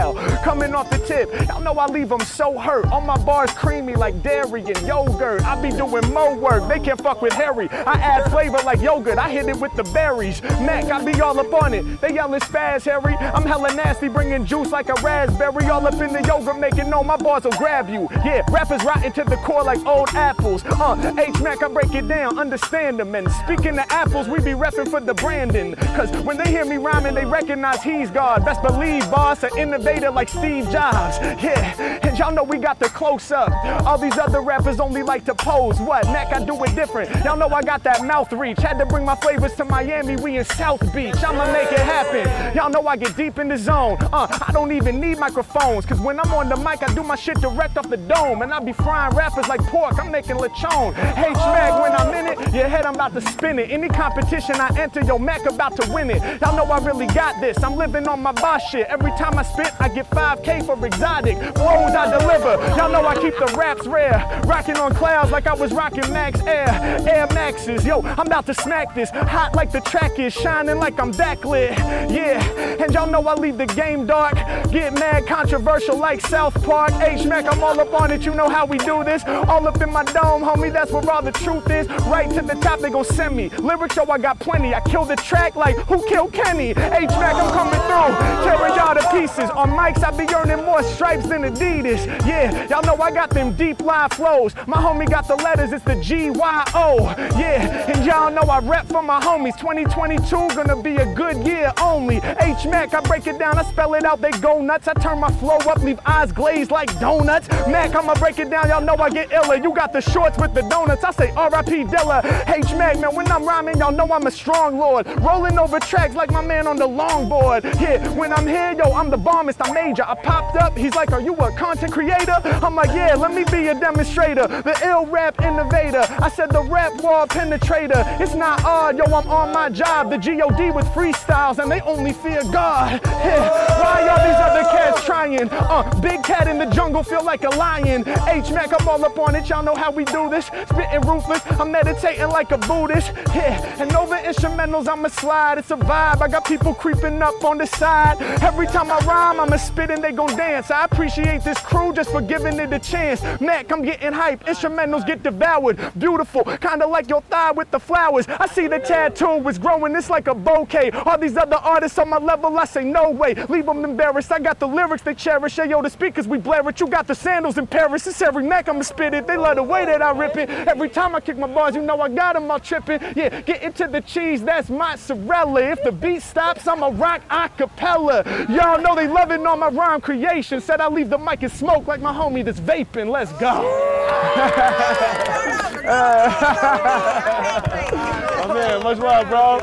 Coming 0.42 0.74
off 0.74 0.88
the 0.90 0.98
tip, 0.98 1.30
y'all 1.48 1.60
know 1.60 1.74
I 1.74 1.86
leave 1.86 2.08
them 2.08 2.20
so 2.20 2.58
hurt. 2.58 2.86
All 2.86 3.00
my 3.00 3.22
bars 3.24 3.50
creamy 3.52 3.94
like 3.94 4.22
dairy 4.22 4.62
and 4.62 4.86
yogurt. 4.86 5.44
I 5.44 5.60
be 5.60 5.70
doing 5.70 6.12
more 6.12 6.34
work, 6.34 6.66
they 6.68 6.80
can't 6.80 7.00
fuck 7.00 7.20
with 7.20 7.32
Harry. 7.34 7.68
I 7.70 7.94
add 7.94 8.30
flavor 8.30 8.58
like 8.64 8.80
yogurt, 8.80 9.18
I 9.18 9.30
hit 9.30 9.48
it 9.48 9.56
with 9.58 9.74
the 9.76 9.84
berries. 9.84 10.42
Mac, 10.42 10.84
I 10.84 11.04
be 11.04 11.20
all 11.20 11.38
up 11.38 11.52
on 11.52 11.74
it. 11.74 12.00
They 12.00 12.14
yelling 12.14 12.40
spaz, 12.40 12.84
Harry. 12.84 13.14
I'm 13.16 13.44
hella 13.44 13.74
nasty, 13.74 14.08
bringing 14.08 14.46
juice 14.46 14.70
like 14.70 14.88
a 14.88 14.94
raspberry. 15.02 15.66
All 15.66 15.86
up 15.86 15.94
in 15.94 16.12
the 16.12 16.22
yogurt, 16.26 16.58
making 16.58 16.88
no, 16.88 17.02
my 17.02 17.16
bars 17.16 17.44
will 17.44 17.52
grab 17.52 17.88
you. 17.88 18.08
Yeah, 18.24 18.42
rappers 18.50 18.82
rotten 18.84 19.12
to 19.12 19.24
the 19.24 19.36
core 19.36 19.62
like 19.62 19.84
old 19.84 20.08
apples. 20.10 20.64
Uh, 20.64 21.14
H 21.18 21.40
Mac, 21.40 21.62
I 21.62 21.68
break 21.68 21.94
it 21.94 22.08
down, 22.08 22.38
understand 22.38 22.98
them. 22.98 23.14
And 23.14 23.30
speaking 23.30 23.78
of 23.78 23.84
apples, 23.90 24.26
we 24.26 24.38
be 24.38 24.52
repping 24.52 24.88
for 24.88 25.00
the 25.00 25.14
Brandon. 25.14 25.74
Cause 25.96 26.10
when 26.24 26.38
they 26.38 26.50
hear 26.50 26.64
me 26.64 26.76
rhyming, 26.76 27.14
they 27.14 27.26
recognize 27.26 27.82
he's 27.82 28.10
God. 28.10 28.44
Best 28.44 28.62
believe, 28.62 29.02
boss, 29.10 29.42
an 29.42 29.50
innovator 29.82 30.10
like 30.10 30.28
Steve 30.28 30.70
Jobs. 30.70 31.18
Yeah, 31.42 31.98
and 32.02 32.16
y'all 32.16 32.32
know 32.32 32.44
we 32.44 32.58
got 32.58 32.78
the 32.78 32.88
close 32.88 33.32
up. 33.32 33.50
All 33.84 33.98
these 33.98 34.16
other 34.16 34.40
rappers 34.40 34.78
only 34.78 35.02
like 35.02 35.24
to 35.24 35.34
pose. 35.34 35.80
What? 35.80 36.04
Mac, 36.06 36.32
I 36.32 36.44
do 36.44 36.62
it 36.64 36.74
different. 36.74 37.10
Y'all 37.24 37.36
know 37.36 37.48
I 37.48 37.62
got 37.62 37.82
that 37.82 38.04
mouth 38.04 38.32
reach. 38.32 38.58
Had 38.58 38.78
to 38.78 38.86
bring 38.86 39.04
my 39.04 39.16
flavors 39.16 39.54
to 39.54 39.64
Miami, 39.64 40.16
we 40.16 40.38
in 40.38 40.44
South 40.44 40.80
Beach. 40.94 41.16
I'ma 41.16 41.52
make 41.52 41.72
it 41.72 41.80
happen. 41.80 42.54
Y'all 42.56 42.70
know 42.70 42.86
I 42.86 42.96
get 42.96 43.16
deep 43.16 43.38
in 43.38 43.48
the 43.48 43.56
zone. 43.56 43.98
Uh, 44.12 44.26
I 44.46 44.52
don't 44.52 44.72
even 44.72 45.00
need 45.00 45.18
microphones. 45.18 45.84
Cause 45.84 46.00
when 46.00 46.20
I'm 46.20 46.32
on 46.32 46.48
the 46.48 46.56
mic, 46.56 46.82
I 46.82 46.94
do 46.94 47.02
my 47.02 47.16
shit 47.16 47.40
direct 47.40 47.76
off 47.76 47.88
the 47.88 47.96
dome. 47.96 48.42
And 48.42 48.52
I 48.52 48.60
be 48.60 48.72
frying 48.72 49.16
rappers 49.16 49.48
like 49.48 49.60
pork. 49.64 49.98
I'm 49.98 50.10
making 50.12 50.36
lechon. 50.36 50.90
H 51.16 51.34
Mac, 51.34 51.82
when 51.82 51.92
I'm 51.92 52.14
in 52.14 52.26
it, 52.32 52.54
your 52.54 52.68
head 52.68 52.86
I'm 52.86 52.94
about 52.94 53.14
to 53.14 53.20
spin 53.20 53.58
it. 53.58 53.70
Any 53.70 53.88
competition 53.88 54.56
I 54.56 54.68
enter, 54.78 55.00
yo, 55.02 55.18
Mac 55.18 55.44
about 55.46 55.76
to 55.80 55.92
win 55.92 56.10
it. 56.10 56.22
Y'all 56.40 56.56
know 56.56 56.70
I 56.70 56.78
really 56.84 57.06
got 57.06 57.40
this. 57.40 57.62
I'm 57.64 57.76
living 57.76 58.06
on 58.06 58.20
my 58.22 58.32
boss 58.32 58.62
shit. 58.70 58.86
Every 58.88 59.10
time 59.12 59.38
I 59.38 59.42
spit, 59.42 59.71
I 59.80 59.88
get 59.88 60.08
5K 60.10 60.64
for 60.66 60.86
exotic. 60.86 61.36
Flows 61.54 61.94
I 61.94 62.18
deliver. 62.18 62.56
Y'all 62.76 62.90
know 62.90 63.06
I 63.06 63.14
keep 63.14 63.34
the 63.38 63.54
raps 63.56 63.86
rare. 63.86 64.42
Rocking 64.44 64.76
on 64.76 64.94
clouds 64.94 65.30
like 65.30 65.46
I 65.46 65.54
was 65.54 65.72
rocking 65.72 66.12
Max 66.12 66.40
Air. 66.42 66.68
Air 67.08 67.26
Maxes. 67.32 67.84
Yo, 67.84 68.02
I'm 68.02 68.26
about 68.26 68.46
to 68.46 68.54
smack 68.54 68.94
this. 68.94 69.10
Hot 69.10 69.54
like 69.54 69.72
the 69.72 69.80
track 69.80 70.18
is, 70.18 70.32
shining 70.32 70.78
like 70.78 70.98
I'm 71.00 71.12
backlit. 71.12 71.76
Yeah, 72.10 72.42
and 72.82 72.92
y'all 72.92 73.06
know 73.06 73.26
I 73.26 73.34
leave 73.34 73.58
the 73.58 73.66
game 73.66 74.06
dark. 74.06 74.34
Get 74.70 74.94
mad, 74.94 75.26
controversial 75.26 75.96
like 75.96 76.20
South 76.20 76.62
Park. 76.64 76.92
H 76.94 77.26
Mac, 77.26 77.44
I'm 77.46 77.62
all 77.62 77.78
up 77.78 77.92
on 77.94 78.10
it. 78.10 78.24
You 78.24 78.34
know 78.34 78.48
how 78.48 78.66
we 78.66 78.78
do 78.78 79.04
this. 79.04 79.24
All 79.24 79.66
up 79.66 79.80
in 79.80 79.92
my 79.92 80.04
dome, 80.04 80.42
homie. 80.42 80.72
That's 80.72 80.90
where 80.92 81.08
all 81.10 81.22
the 81.22 81.32
truth 81.32 81.70
is. 81.70 81.88
Right 82.06 82.28
to 82.30 82.42
the 82.42 82.54
top, 82.60 82.80
they 82.80 82.90
gon' 82.90 83.04
send 83.04 83.36
me. 83.36 83.48
Lyrics, 83.50 83.96
yo, 83.96 84.04
I 84.10 84.18
got 84.18 84.38
plenty. 84.38 84.74
I 84.74 84.80
kill 84.80 85.04
the 85.04 85.16
track 85.16 85.56
like 85.56 85.76
who 85.86 86.06
killed 86.08 86.32
Kenny? 86.32 86.70
H 86.70 86.76
Mac, 86.76 87.34
I'm 87.34 87.52
coming 87.52 87.80
through. 87.80 88.12
Tearing 88.44 88.74
y'all 88.74 88.94
to 88.94 89.08
pieces. 89.10 89.50
On 89.54 89.68
mics, 89.68 90.02
I 90.02 90.10
be 90.16 90.32
earning 90.34 90.64
more 90.64 90.82
stripes 90.82 91.28
than 91.28 91.42
Adidas. 91.42 92.06
Yeah, 92.26 92.66
y'all 92.68 92.82
know 92.82 92.96
I 93.02 93.10
got 93.10 93.30
them 93.30 93.54
deep 93.54 93.80
line 93.82 94.08
flows. 94.10 94.54
My 94.66 94.78
homie 94.78 95.08
got 95.08 95.28
the 95.28 95.36
letters, 95.36 95.72
it's 95.72 95.84
the 95.84 95.96
G 95.96 96.30
Y 96.30 96.64
O. 96.74 97.14
Yeah, 97.38 97.90
and 97.90 98.04
y'all 98.04 98.30
know 98.30 98.50
I 98.50 98.60
rep 98.60 98.86
for 98.86 99.02
my 99.02 99.20
homies. 99.20 99.58
2022 99.58 100.26
gonna 100.54 100.80
be 100.80 100.96
a 100.96 101.14
good 101.14 101.46
year 101.46 101.70
only. 101.80 102.16
H 102.40 102.64
Mac, 102.66 102.94
I 102.94 103.00
break 103.02 103.26
it 103.26 103.38
down, 103.38 103.58
I 103.58 103.64
spell 103.64 103.92
it 103.94 104.04
out, 104.04 104.22
they 104.22 104.30
go 104.30 104.62
nuts. 104.62 104.88
I 104.88 104.94
turn 104.94 105.20
my 105.20 105.30
flow 105.32 105.58
up, 105.58 105.78
leave 105.78 106.00
eyes 106.06 106.32
glazed 106.32 106.70
like 106.70 106.88
donuts. 106.98 107.48
Mac, 107.68 107.94
I'ma 107.94 108.14
break 108.14 108.38
it 108.38 108.48
down, 108.48 108.68
y'all 108.68 108.80
know 108.80 108.96
I 108.96 109.10
get 109.10 109.30
iller. 109.32 109.56
You 109.56 109.74
got 109.74 109.92
the 109.92 110.00
shorts 110.00 110.38
with 110.38 110.54
the 110.54 110.62
donuts, 110.62 111.04
I 111.04 111.10
say 111.10 111.30
R.I.P. 111.36 111.84
Dilla. 111.84 112.24
H 112.48 112.72
Mac, 112.74 112.98
man, 112.98 113.14
when 113.14 113.30
I'm 113.30 113.44
rhyming, 113.44 113.76
y'all 113.78 113.92
know 113.92 114.08
I'm 114.10 114.26
a 114.26 114.30
strong 114.30 114.78
lord. 114.78 115.06
Rolling 115.20 115.58
over 115.58 115.78
tracks 115.78 116.14
like 116.14 116.30
my 116.30 116.42
man 116.42 116.66
on 116.66 116.76
the 116.76 116.88
longboard. 116.88 117.64
Yeah, 117.80 118.08
when 118.14 118.32
I'm 118.32 118.46
here, 118.46 118.74
yo, 118.78 118.92
I'm 118.92 119.10
the 119.10 119.18
bombest, 119.42 119.60
I'm 119.60 119.74
major. 119.74 120.04
I 120.04 120.14
popped 120.14 120.56
up, 120.56 120.76
he's 120.76 120.94
like, 120.94 121.10
Are 121.12 121.20
you 121.20 121.34
a 121.34 121.50
content 121.56 121.92
creator? 121.92 122.36
I'm 122.62 122.76
like, 122.76 122.90
Yeah, 122.90 123.16
let 123.16 123.34
me 123.34 123.44
be 123.50 123.68
a 123.68 123.74
demonstrator. 123.78 124.46
The 124.46 124.78
ill 124.84 125.06
rap 125.06 125.40
innovator. 125.40 126.04
I 126.22 126.28
said 126.28 126.50
the 126.50 126.62
rap 126.62 127.02
wall 127.02 127.26
penetrator. 127.26 128.20
It's 128.20 128.34
not 128.34 128.64
odd, 128.64 128.98
yo, 128.98 129.04
I'm 129.04 129.28
on 129.28 129.52
my 129.52 129.68
job. 129.68 130.10
The 130.10 130.18
G.O.D. 130.18 130.70
with 130.70 130.86
freestyles, 130.86 131.58
and 131.58 131.70
they 131.70 131.80
only 131.80 132.12
fear 132.12 132.42
God. 132.52 133.00
Yeah, 133.04 133.48
why 133.82 134.08
are 134.08 134.20
these 134.26 134.40
other 134.48 134.62
cats 134.70 135.04
trying? 135.04 135.48
Uh, 135.50 136.00
big 136.00 136.22
cat 136.22 136.46
in 136.46 136.58
the 136.58 136.66
jungle, 136.66 137.02
feel 137.02 137.24
like 137.24 137.42
a 137.44 137.50
lion. 137.50 138.04
H 138.28 138.50
Mac, 138.52 138.70
I'm 138.78 138.86
all 138.88 139.04
up 139.04 139.18
on 139.18 139.34
it, 139.34 139.48
y'all 139.48 139.62
know 139.62 139.74
how 139.74 139.90
we 139.90 140.04
do 140.04 140.28
this. 140.30 140.46
Spitting 140.46 141.00
ruthless, 141.00 141.42
I'm 141.58 141.72
meditating 141.72 142.28
like 142.28 142.52
a 142.52 142.58
Buddhist. 142.58 143.12
Yeah, 143.32 143.82
and 143.82 143.90
over 143.96 144.16
instrumentals, 144.16 144.88
I'ma 144.88 145.08
slide. 145.08 145.56
It's 145.56 145.70
a 145.70 145.76
vibe. 145.76 146.20
I 146.20 146.28
got 146.28 146.44
people 146.44 146.74
creeping 146.74 147.22
up 147.22 147.42
on 147.42 147.56
the 147.56 147.66
side. 147.66 148.20
Every 148.42 148.66
time 148.66 148.90
I 148.90 148.98
rhyme, 149.06 149.31
I'ma 149.40 149.56
spit 149.56 149.90
and 149.90 150.02
they 150.02 150.12
gon' 150.12 150.36
dance. 150.36 150.70
I 150.70 150.84
appreciate 150.84 151.42
this 151.42 151.58
crew 151.58 151.92
just 151.92 152.10
for 152.10 152.20
giving 152.20 152.58
it 152.58 152.72
a 152.72 152.78
chance. 152.78 153.22
Mac, 153.40 153.70
I'm 153.72 153.82
getting 153.82 154.12
hype. 154.12 154.44
Instrumentals 154.44 155.06
get 155.06 155.22
devoured. 155.22 155.78
Beautiful, 155.98 156.44
kinda 156.44 156.86
like 156.86 157.08
your 157.08 157.22
thigh 157.22 157.50
with 157.50 157.70
the 157.70 157.80
flowers. 157.80 158.26
I 158.28 158.46
see 158.46 158.68
the 158.68 158.78
tattoo 158.78 159.38
was 159.38 159.58
growing, 159.58 159.96
it's 159.96 160.10
like 160.10 160.28
a 160.28 160.34
bouquet. 160.34 160.90
All 160.90 161.18
these 161.18 161.36
other 161.36 161.56
artists 161.56 161.98
on 161.98 162.08
my 162.08 162.18
level, 162.18 162.58
I 162.58 162.64
say 162.64 162.84
no 162.84 163.10
way. 163.10 163.34
Leave 163.48 163.66
them 163.66 163.84
embarrassed. 163.84 164.32
I 164.32 164.38
got 164.38 164.58
the 164.58 164.68
lyrics 164.68 165.02
they 165.02 165.14
cherish. 165.14 165.56
Hey, 165.56 165.68
yo, 165.68 165.82
the 165.82 165.90
speakers 165.90 166.28
we 166.28 166.38
blare 166.38 166.68
it. 166.68 166.80
You 166.80 166.86
got 166.86 167.06
the 167.06 167.14
sandals 167.14 167.58
in 167.58 167.66
Paris. 167.66 168.06
It's 168.06 168.22
every 168.22 168.44
Mac, 168.44 168.68
I'ma 168.68 168.82
spit 168.82 169.14
it. 169.14 169.26
They 169.26 169.36
love 169.36 169.56
the 169.56 169.62
way 169.62 169.84
that 169.84 170.02
I 170.02 170.10
rip 170.12 170.36
it. 170.36 170.50
Every 170.50 170.88
time 170.88 171.14
I 171.14 171.20
kick 171.20 171.38
my 171.38 171.46
bars, 171.46 171.74
you 171.74 171.82
know 171.82 172.00
I 172.00 172.08
got 172.08 172.34
them 172.34 172.50
all 172.50 172.60
tripping. 172.60 173.00
Yeah, 173.16 173.40
get 173.40 173.62
into 173.62 173.88
the 173.88 174.00
cheese, 174.00 174.42
that's 174.42 174.68
mozzarella. 174.70 175.62
If 175.62 175.82
the 175.82 175.92
beat 175.92 176.22
stops, 176.22 176.66
I'ma 176.66 176.90
rock 176.94 177.22
a 177.30 177.48
cappella. 177.48 178.24
Y'all 178.48 178.80
know 178.80 178.94
they 178.94 179.08
loving 179.22 179.46
all 179.46 179.56
my 179.56 179.68
rhyme 179.68 180.00
creation. 180.00 180.60
Said 180.60 180.80
I 180.80 180.88
leave 180.88 181.08
the 181.08 181.18
mic 181.18 181.42
and 181.42 181.52
smoke 181.52 181.86
like 181.86 182.00
my 182.00 182.12
homie 182.12 182.44
that's 182.44 182.58
vaping. 182.58 183.10
Let's 183.10 183.32
go. 183.32 183.52
Oh 188.44 188.54
man, 188.54 188.82
much 188.82 188.98
love, 188.98 189.28
bro. 189.28 189.58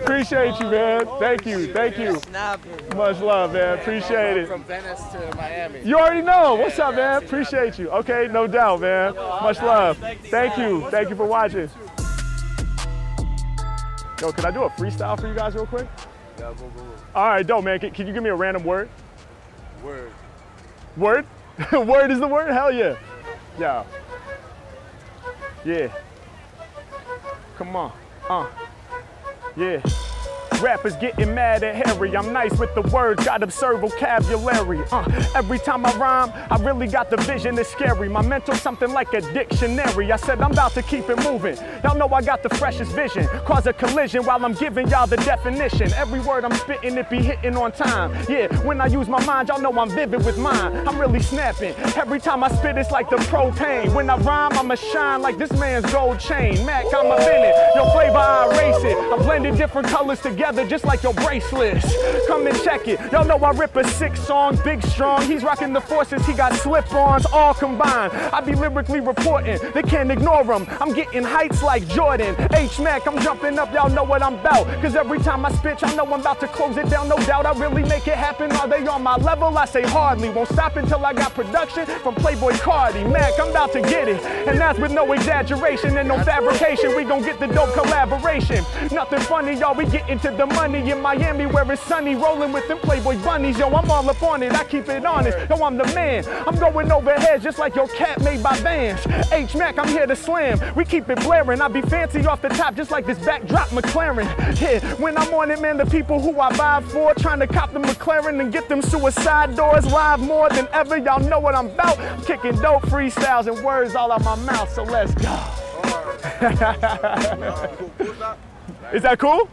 Appreciate 0.00 0.58
you, 0.58 0.70
man. 0.70 1.06
Thank 1.18 1.44
you, 1.44 1.72
thank 1.74 1.98
you. 1.98 2.14
Much 2.96 3.20
love, 3.20 3.52
man. 3.52 3.78
Appreciate 3.78 4.38
it. 4.38 4.48
From 4.48 4.64
Venice 4.64 5.02
to 5.12 5.36
Miami. 5.36 5.82
You 5.82 5.98
already 5.98 6.22
know. 6.22 6.54
What's 6.54 6.78
up, 6.78 6.94
man? 6.94 7.22
Appreciate 7.22 7.78
you. 7.78 7.90
Okay, 7.90 8.28
no 8.30 8.46
doubt, 8.46 8.80
man. 8.80 9.14
Much 9.14 9.60
love. 9.60 9.98
Thank 9.98 10.56
you. 10.56 10.88
Thank 10.90 11.10
you 11.10 11.16
for 11.16 11.26
watching. 11.26 11.68
Yo, 14.20 14.32
can 14.32 14.46
I 14.46 14.50
do 14.50 14.62
a 14.62 14.70
freestyle 14.70 15.20
for 15.20 15.28
you 15.28 15.34
guys 15.34 15.54
real 15.54 15.66
quick? 15.66 15.86
Yeah, 16.44 16.52
go, 16.58 16.68
go, 16.68 16.82
go. 16.82 16.94
All 17.14 17.28
right, 17.28 17.46
dope, 17.46 17.64
man. 17.64 17.80
Can, 17.80 17.90
can 17.92 18.06
you 18.06 18.12
give 18.12 18.22
me 18.22 18.28
a 18.28 18.34
random 18.34 18.64
word? 18.64 18.90
Word. 19.82 20.12
Word? 20.94 21.26
word 21.72 22.10
is 22.10 22.20
the 22.20 22.28
word? 22.28 22.50
Hell 22.50 22.70
yeah. 22.70 22.96
Yeah. 23.58 23.84
Yeah. 25.64 25.88
Come 27.56 27.74
on. 27.74 27.92
Uh. 28.28 28.46
Yeah. 29.56 29.80
Rappers 30.64 30.96
getting 30.96 31.34
mad 31.34 31.62
at 31.62 31.74
Harry. 31.86 32.16
I'm 32.16 32.32
nice 32.32 32.58
with 32.58 32.74
the 32.74 32.80
words, 32.80 33.22
got 33.22 33.42
absurd 33.42 33.80
vocabulary. 33.80 34.82
Uh, 34.90 35.04
every 35.34 35.58
time 35.58 35.84
I 35.84 35.94
rhyme, 35.96 36.32
I 36.50 36.56
really 36.56 36.86
got 36.86 37.10
the 37.10 37.18
vision. 37.18 37.58
It's 37.58 37.68
scary. 37.68 38.08
My 38.08 38.22
mental 38.22 38.54
something 38.54 38.90
like 38.90 39.12
a 39.12 39.20
dictionary. 39.20 40.10
I 40.10 40.16
said 40.16 40.40
I'm 40.40 40.52
about 40.52 40.72
to 40.72 40.80
keep 40.80 41.10
it 41.10 41.22
moving. 41.22 41.58
Y'all 41.82 41.94
know 41.94 42.08
I 42.08 42.22
got 42.22 42.42
the 42.42 42.48
freshest 42.48 42.92
vision. 42.92 43.26
Cause 43.44 43.66
a 43.66 43.74
collision 43.74 44.24
while 44.24 44.42
I'm 44.42 44.54
giving 44.54 44.88
y'all 44.88 45.06
the 45.06 45.18
definition. 45.18 45.92
Every 45.92 46.20
word 46.20 46.46
I'm 46.46 46.54
spitting, 46.54 46.96
it 46.96 47.10
be 47.10 47.18
hitting 47.18 47.58
on 47.58 47.70
time. 47.72 48.16
Yeah, 48.26 48.46
when 48.64 48.80
I 48.80 48.86
use 48.86 49.06
my 49.06 49.22
mind, 49.26 49.48
y'all 49.48 49.60
know 49.60 49.78
I'm 49.78 49.90
vivid 49.90 50.24
with 50.24 50.38
mine. 50.38 50.88
I'm 50.88 50.98
really 50.98 51.20
snapping. 51.20 51.74
Every 51.94 52.20
time 52.20 52.42
I 52.42 52.48
spit, 52.48 52.78
it's 52.78 52.90
like 52.90 53.10
the 53.10 53.16
propane. 53.16 53.94
When 53.94 54.08
I 54.08 54.16
rhyme, 54.16 54.54
I'ma 54.54 54.76
shine 54.76 55.20
like 55.20 55.36
this 55.36 55.52
man's 55.52 55.92
gold 55.92 56.20
chain. 56.20 56.64
Mac, 56.64 56.86
I'm 56.86 57.04
a 57.04 57.18
minute. 57.18 57.54
Your 57.74 57.90
flavor, 57.90 58.16
I 58.16 58.46
erase 58.46 58.82
it. 58.84 58.96
I 58.96 59.18
blended 59.18 59.58
different 59.58 59.88
colors 59.88 60.22
together 60.22 60.53
just 60.68 60.84
like 60.84 61.02
your 61.02 61.14
bracelets. 61.14 61.84
Come 62.28 62.46
and 62.46 62.56
check 62.62 62.86
it. 62.86 63.00
Y'all 63.10 63.24
know 63.24 63.36
I 63.38 63.50
rip 63.50 63.74
a 63.76 63.84
six 63.88 64.20
song, 64.20 64.58
big 64.64 64.82
strong. 64.86 65.22
He's 65.22 65.42
rocking 65.42 65.72
the 65.72 65.80
forces, 65.80 66.24
he 66.26 66.32
got 66.32 66.52
slip-ons 66.54 67.26
all 67.26 67.54
combined. 67.54 68.12
I 68.12 68.40
be 68.40 68.54
lyrically 68.54 69.00
reporting, 69.00 69.58
they 69.72 69.82
can't 69.82 70.10
ignore 70.10 70.44
him. 70.44 70.66
I'm 70.80 70.92
getting 70.92 71.24
heights 71.24 71.62
like 71.62 71.86
Jordan. 71.88 72.36
H-Mac, 72.54 73.06
I'm 73.06 73.18
jumping 73.20 73.58
up, 73.58 73.72
y'all 73.72 73.90
know 73.90 74.04
what 74.04 74.22
I'm 74.22 74.34
about. 74.34 74.66
Cause 74.82 74.94
every 74.94 75.18
time 75.18 75.44
I 75.44 75.52
spit, 75.52 75.80
y'all 75.82 75.96
know 75.96 76.04
I'm 76.04 76.20
about 76.20 76.40
to 76.40 76.48
close 76.48 76.76
it 76.76 76.88
down, 76.88 77.08
no 77.08 77.16
doubt. 77.18 77.46
I 77.46 77.52
really 77.58 77.82
make 77.82 78.06
it 78.06 78.16
happen. 78.16 78.52
Are 78.52 78.68
they 78.68 78.86
on 78.86 79.02
my 79.02 79.16
level? 79.16 79.56
I 79.56 79.64
say 79.64 79.82
hardly. 79.82 80.30
Won't 80.30 80.48
stop 80.50 80.76
until 80.76 81.04
I 81.04 81.12
got 81.12 81.34
production 81.34 81.86
from 81.86 82.14
Playboi 82.16 82.52
Carti. 82.58 83.10
Mac, 83.10 83.32
I'm 83.40 83.50
about 83.50 83.72
to 83.72 83.80
get 83.80 84.08
it. 84.08 84.22
And 84.46 84.58
that's 84.58 84.78
with 84.78 84.92
no 84.92 85.12
exaggeration 85.12 85.96
and 85.96 86.08
no 86.08 86.22
fabrication. 86.22 86.94
We 86.96 87.04
gon' 87.04 87.22
get 87.22 87.40
the 87.40 87.46
dope 87.46 87.72
collaboration. 87.72 88.64
Nothing 88.92 89.20
funny, 89.20 89.54
y'all. 89.58 89.74
We 89.74 89.86
get 89.86 90.08
into 90.08 90.30
the 90.36 90.46
money 90.46 90.90
in 90.90 91.00
Miami 91.00 91.46
where 91.46 91.70
it's 91.70 91.82
sunny, 91.82 92.14
rolling 92.14 92.52
with 92.52 92.66
them 92.68 92.78
Playboy 92.78 93.22
bunnies. 93.24 93.58
Yo, 93.58 93.66
I'm 93.68 93.90
all 93.90 94.08
up 94.08 94.22
on 94.22 94.42
it, 94.42 94.52
I 94.52 94.64
keep 94.64 94.88
it 94.88 95.04
honest. 95.04 95.36
Yo, 95.48 95.56
I'm 95.64 95.76
the 95.76 95.84
man. 95.94 96.24
I'm 96.46 96.56
going 96.56 96.90
over 96.90 97.12
heads 97.14 97.44
just 97.44 97.58
like 97.58 97.74
your 97.74 97.88
cat 97.88 98.20
made 98.22 98.42
by 98.42 98.56
Vans. 98.58 99.00
H 99.32 99.54
Mac, 99.54 99.78
I'm 99.78 99.88
here 99.88 100.06
to 100.06 100.16
slam. 100.16 100.58
We 100.74 100.84
keep 100.84 101.08
it 101.08 101.20
blaring. 101.20 101.60
I 101.60 101.68
be 101.68 101.82
fancy 101.82 102.24
off 102.26 102.42
the 102.42 102.48
top 102.48 102.74
just 102.74 102.90
like 102.90 103.06
this 103.06 103.18
backdrop 103.18 103.68
McLaren. 103.68 104.24
Yeah, 104.60 104.80
when 104.94 105.16
I'm 105.16 105.32
on 105.34 105.50
it, 105.50 105.60
man, 105.60 105.76
the 105.76 105.86
people 105.86 106.20
who 106.20 106.38
I 106.40 106.52
vibe 106.52 106.84
for, 106.84 107.14
trying 107.14 107.40
to 107.40 107.46
cop 107.46 107.72
the 107.72 107.80
McLaren 107.80 108.40
and 108.40 108.52
get 108.52 108.68
them 108.68 108.82
suicide 108.82 109.56
doors 109.56 109.86
live 109.86 110.20
more 110.20 110.48
than 110.50 110.68
ever. 110.72 110.96
Y'all 110.96 111.20
know 111.20 111.40
what 111.40 111.54
I'm 111.54 111.66
about. 111.66 111.98
Kicking 112.26 112.56
dope 112.56 112.82
freestyles 112.82 113.46
and 113.46 113.64
words 113.64 113.94
all 113.94 114.12
out 114.12 114.22
my 114.22 114.36
mouth, 114.36 114.72
so 114.72 114.84
let's 114.84 115.14
go. 115.14 115.40
Is 118.92 119.02
that 119.02 119.18
cool? 119.18 119.48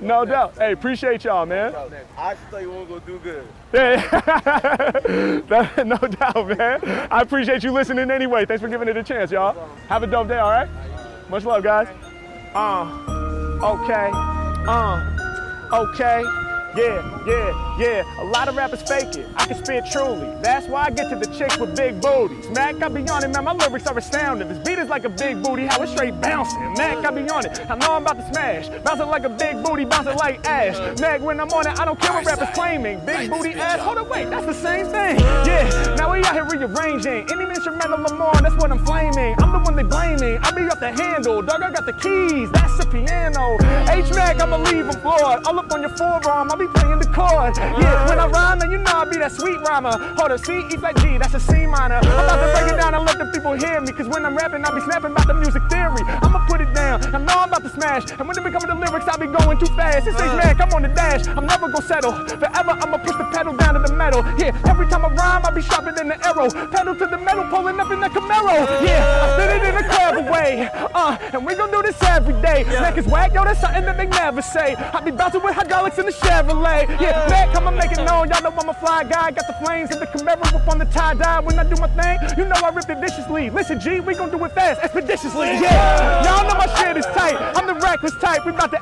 No 0.00 0.24
doubt. 0.24 0.56
Hey, 0.56 0.72
appreciate 0.72 1.24
y'all, 1.24 1.46
man. 1.46 1.74
I 2.16 2.32
actually 2.32 2.46
thought 2.50 2.62
you 2.62 2.70
weren't 2.70 2.88
gonna 2.88 3.00
do 3.06 3.18
good. 3.18 3.46
Yeah. 3.72 5.40
No 5.84 5.96
doubt, 5.96 6.58
man. 6.58 6.80
I 7.10 7.20
appreciate 7.22 7.62
you 7.64 7.72
listening 7.72 8.10
anyway. 8.10 8.44
Thanks 8.44 8.60
for 8.60 8.68
giving 8.68 8.88
it 8.88 8.96
a 8.96 9.02
chance, 9.02 9.30
y'all. 9.30 9.68
Have 9.88 10.02
a 10.02 10.06
dope 10.06 10.28
day, 10.28 10.38
all 10.38 10.50
right? 10.50 10.68
Much 11.28 11.44
love, 11.44 11.62
guys. 11.62 11.88
Uh, 12.54 13.60
okay, 13.62 14.10
uh, 14.66 15.68
okay. 15.72 16.49
Yeah, 16.76 17.24
yeah, 17.26 17.78
yeah. 17.78 18.20
A 18.22 18.24
lot 18.24 18.48
of 18.48 18.54
rappers 18.54 18.82
fake 18.82 19.16
it. 19.16 19.26
I 19.34 19.46
can 19.46 19.64
spit 19.64 19.84
truly. 19.90 20.30
That's 20.40 20.68
why 20.68 20.84
I 20.84 20.90
get 20.90 21.10
to 21.10 21.16
the 21.16 21.26
chicks 21.36 21.58
with 21.58 21.76
big 21.76 22.00
booties. 22.00 22.48
Mac, 22.50 22.80
I 22.80 22.88
be 22.88 23.02
on 23.08 23.24
it, 23.24 23.28
man. 23.28 23.44
My 23.44 23.52
lyrics 23.52 23.88
are 23.88 23.98
astounding. 23.98 24.48
This 24.48 24.58
beat 24.58 24.78
is 24.78 24.88
like 24.88 25.04
a 25.04 25.08
big 25.08 25.42
booty, 25.42 25.66
how 25.66 25.82
it's 25.82 25.90
straight 25.90 26.20
bouncing. 26.20 26.60
Mac, 26.74 27.04
I 27.04 27.10
be 27.10 27.28
on 27.28 27.44
it. 27.44 27.58
I 27.68 27.74
know 27.74 27.94
I'm 27.94 28.02
about 28.02 28.18
to 28.18 28.32
smash. 28.32 28.68
Bouncing 28.84 29.08
like 29.08 29.24
a 29.24 29.28
big 29.28 29.64
booty, 29.64 29.84
bouncing 29.84 30.16
like 30.16 30.46
ash. 30.46 30.78
Mac, 31.00 31.20
when 31.20 31.40
I'm 31.40 31.50
on 31.50 31.66
it, 31.66 31.78
I 31.78 31.84
don't 31.84 32.00
care 32.00 32.12
what 32.12 32.24
rappers 32.24 32.48
claiming. 32.54 33.04
Big 33.04 33.28
booty 33.30 33.54
ass. 33.54 33.80
Hold 33.80 33.98
on, 33.98 34.08
wait, 34.08 34.30
that's 34.30 34.46
the 34.46 34.54
same 34.54 34.86
thing. 34.86 35.18
Yeah, 35.18 35.96
now 35.98 36.12
we 36.12 36.22
out 36.22 36.34
here 36.34 36.44
rearranging. 36.44 37.26
Any 37.32 37.50
instrumental 37.50 38.06
I'm 38.06 38.22
on, 38.22 38.42
that's 38.44 38.54
what 38.62 38.70
I'm 38.70 38.84
flaming. 38.86 39.34
I'm 39.42 39.50
the 39.50 39.58
one 39.58 39.74
they 39.74 39.82
blaming. 39.82 40.38
I 40.38 40.52
be 40.52 40.62
up 40.70 40.78
the 40.78 40.92
handle, 40.92 41.42
dog. 41.42 41.62
I 41.62 41.72
got 41.72 41.84
the 41.84 41.94
keys. 41.94 42.48
That's 42.52 42.78
the 42.78 42.86
piano. 42.86 43.56
H 43.90 44.14
Mac, 44.14 44.40
I'ma 44.40 44.56
leave 44.58 44.86
them 44.86 45.00
floored. 45.02 45.46
All 45.46 45.58
up 45.58 45.72
on 45.72 45.80
your 45.80 45.90
forearm, 45.96 46.50
I 46.52 46.59
be 46.60 46.68
playing 46.68 46.98
the 46.98 47.06
chord. 47.06 47.56
Yeah, 47.56 48.08
when 48.08 48.18
I 48.18 48.26
rhyme, 48.26 48.58
then 48.58 48.70
you 48.70 48.78
know 48.78 48.99
that 49.20 49.32
sweet 49.32 49.60
rhymer. 49.60 49.92
Hold 50.16 50.32
up, 50.32 50.40
C, 50.40 50.66
E 50.72 50.76
flat 50.76 50.96
G, 50.96 51.18
that's 51.18 51.34
a 51.34 51.40
C 51.40 51.66
minor. 51.66 52.00
I'm 52.02 52.08
about 52.08 52.40
to 52.40 52.48
break 52.56 52.72
it 52.72 52.76
down 52.76 52.94
and 52.94 53.04
let 53.04 53.18
the 53.18 53.26
people 53.26 53.52
hear 53.52 53.80
me. 53.80 53.92
Cause 53.92 54.08
when 54.08 54.24
I'm 54.24 54.36
rapping, 54.36 54.64
I'll 54.64 54.74
be 54.74 54.80
snapping 54.80 55.12
about 55.12 55.26
the 55.26 55.34
music 55.34 55.62
theory. 55.70 56.02
I'ma 56.24 56.46
put 56.46 56.60
it 56.60 56.72
down. 56.74 57.04
I 57.14 57.18
know 57.18 57.44
I'm 57.44 57.48
about 57.48 57.62
to 57.62 57.70
smash. 57.70 58.10
And 58.10 58.26
when 58.26 58.36
it 58.36 58.44
becomes 58.44 58.64
the 58.64 58.74
lyrics, 58.74 59.06
I'll 59.06 59.18
be 59.18 59.26
going 59.26 59.58
too 59.58 59.70
fast. 59.76 60.08
It's 60.08 60.20
H 60.20 60.32
Mac, 60.40 60.60
I'm 60.60 60.72
on 60.72 60.82
the 60.82 60.88
dash. 60.88 61.28
I'm 61.28 61.46
never 61.46 61.68
gonna 61.68 61.86
settle. 61.86 62.12
Forever, 62.26 62.72
I'ma 62.80 62.98
push 62.98 63.16
the 63.16 63.28
pedal 63.32 63.54
down 63.56 63.74
to 63.74 63.80
the 63.80 63.94
metal. 63.94 64.24
Yeah, 64.38 64.56
every 64.66 64.88
time 64.88 65.04
I 65.04 65.08
rhyme, 65.08 65.42
I'll 65.44 65.54
be 65.54 65.62
sharper 65.62 65.92
than 65.92 66.08
the 66.08 66.18
arrow. 66.26 66.48
Pedal 66.70 66.96
to 66.96 67.06
the 67.06 67.18
metal, 67.18 67.44
pulling 67.48 67.78
up 67.78 67.90
in 67.90 68.00
the 68.00 68.08
Camaro. 68.08 68.56
Yeah, 68.82 69.04
I 69.22 69.36
spit 69.36 69.50
it 69.56 69.62
in 69.68 69.76
a 69.76 69.88
clever 69.88 70.30
way. 70.30 70.68
Uh, 70.72 71.16
and 71.32 71.44
we 71.44 71.54
gon' 71.54 71.70
do 71.70 71.82
this 71.82 72.00
every 72.02 72.34
day. 72.40 72.64
Mac 72.64 72.96
is 72.96 73.06
whack, 73.06 73.32
yo, 73.34 73.44
that's 73.44 73.60
something 73.60 73.84
that 73.84 73.96
they 73.96 74.06
never 74.06 74.42
say. 74.42 74.74
I 74.76 75.00
be 75.00 75.10
bouncing 75.10 75.42
with 75.42 75.54
hydraulics 75.54 75.98
in 75.98 76.06
the 76.06 76.12
Chevrolet. 76.12 76.88
Yeah, 77.00 77.26
Mac, 77.28 77.54
I'ma 77.56 77.70
make 77.70 77.92
it 77.92 78.02
known. 78.04 78.28
Y'all 78.28 78.42
know 78.42 78.54
I'm 78.56 78.68
a 78.68 78.74
fly 78.74 79.04
guy. 79.10 79.30
Got 79.32 79.46
the 79.46 79.58
flames 79.64 79.90
in 79.90 79.98
the 79.98 80.06
Camaro 80.06 80.46
up 80.54 80.68
on 80.68 80.78
the 80.78 80.86
tie 80.86 81.14
dye. 81.14 81.40
When 81.40 81.58
I 81.58 81.64
do 81.64 81.76
my 81.80 81.88
thing, 81.98 82.16
you 82.38 82.44
know 82.44 82.56
I 82.62 82.70
rip 82.70 82.88
it 82.88 82.98
viciously. 82.98 83.50
Listen, 83.50 83.80
G, 83.80 84.00
we 84.00 84.14
gon' 84.14 84.30
do 84.30 84.42
it 84.44 84.52
fast, 84.52 84.80
expeditiously. 84.80 85.48
Yeah, 85.60 86.24
y'all 86.24 86.46
know 86.48 86.54
my 86.54 86.68
shit 86.78 86.96
is 86.96 87.06
tight. 87.06 87.36
I'm 87.56 87.66
the 87.66 87.74
reckless 87.74 88.14
type. 88.20 88.46
We 88.46 88.52
about 88.52 88.70
to 88.70 88.79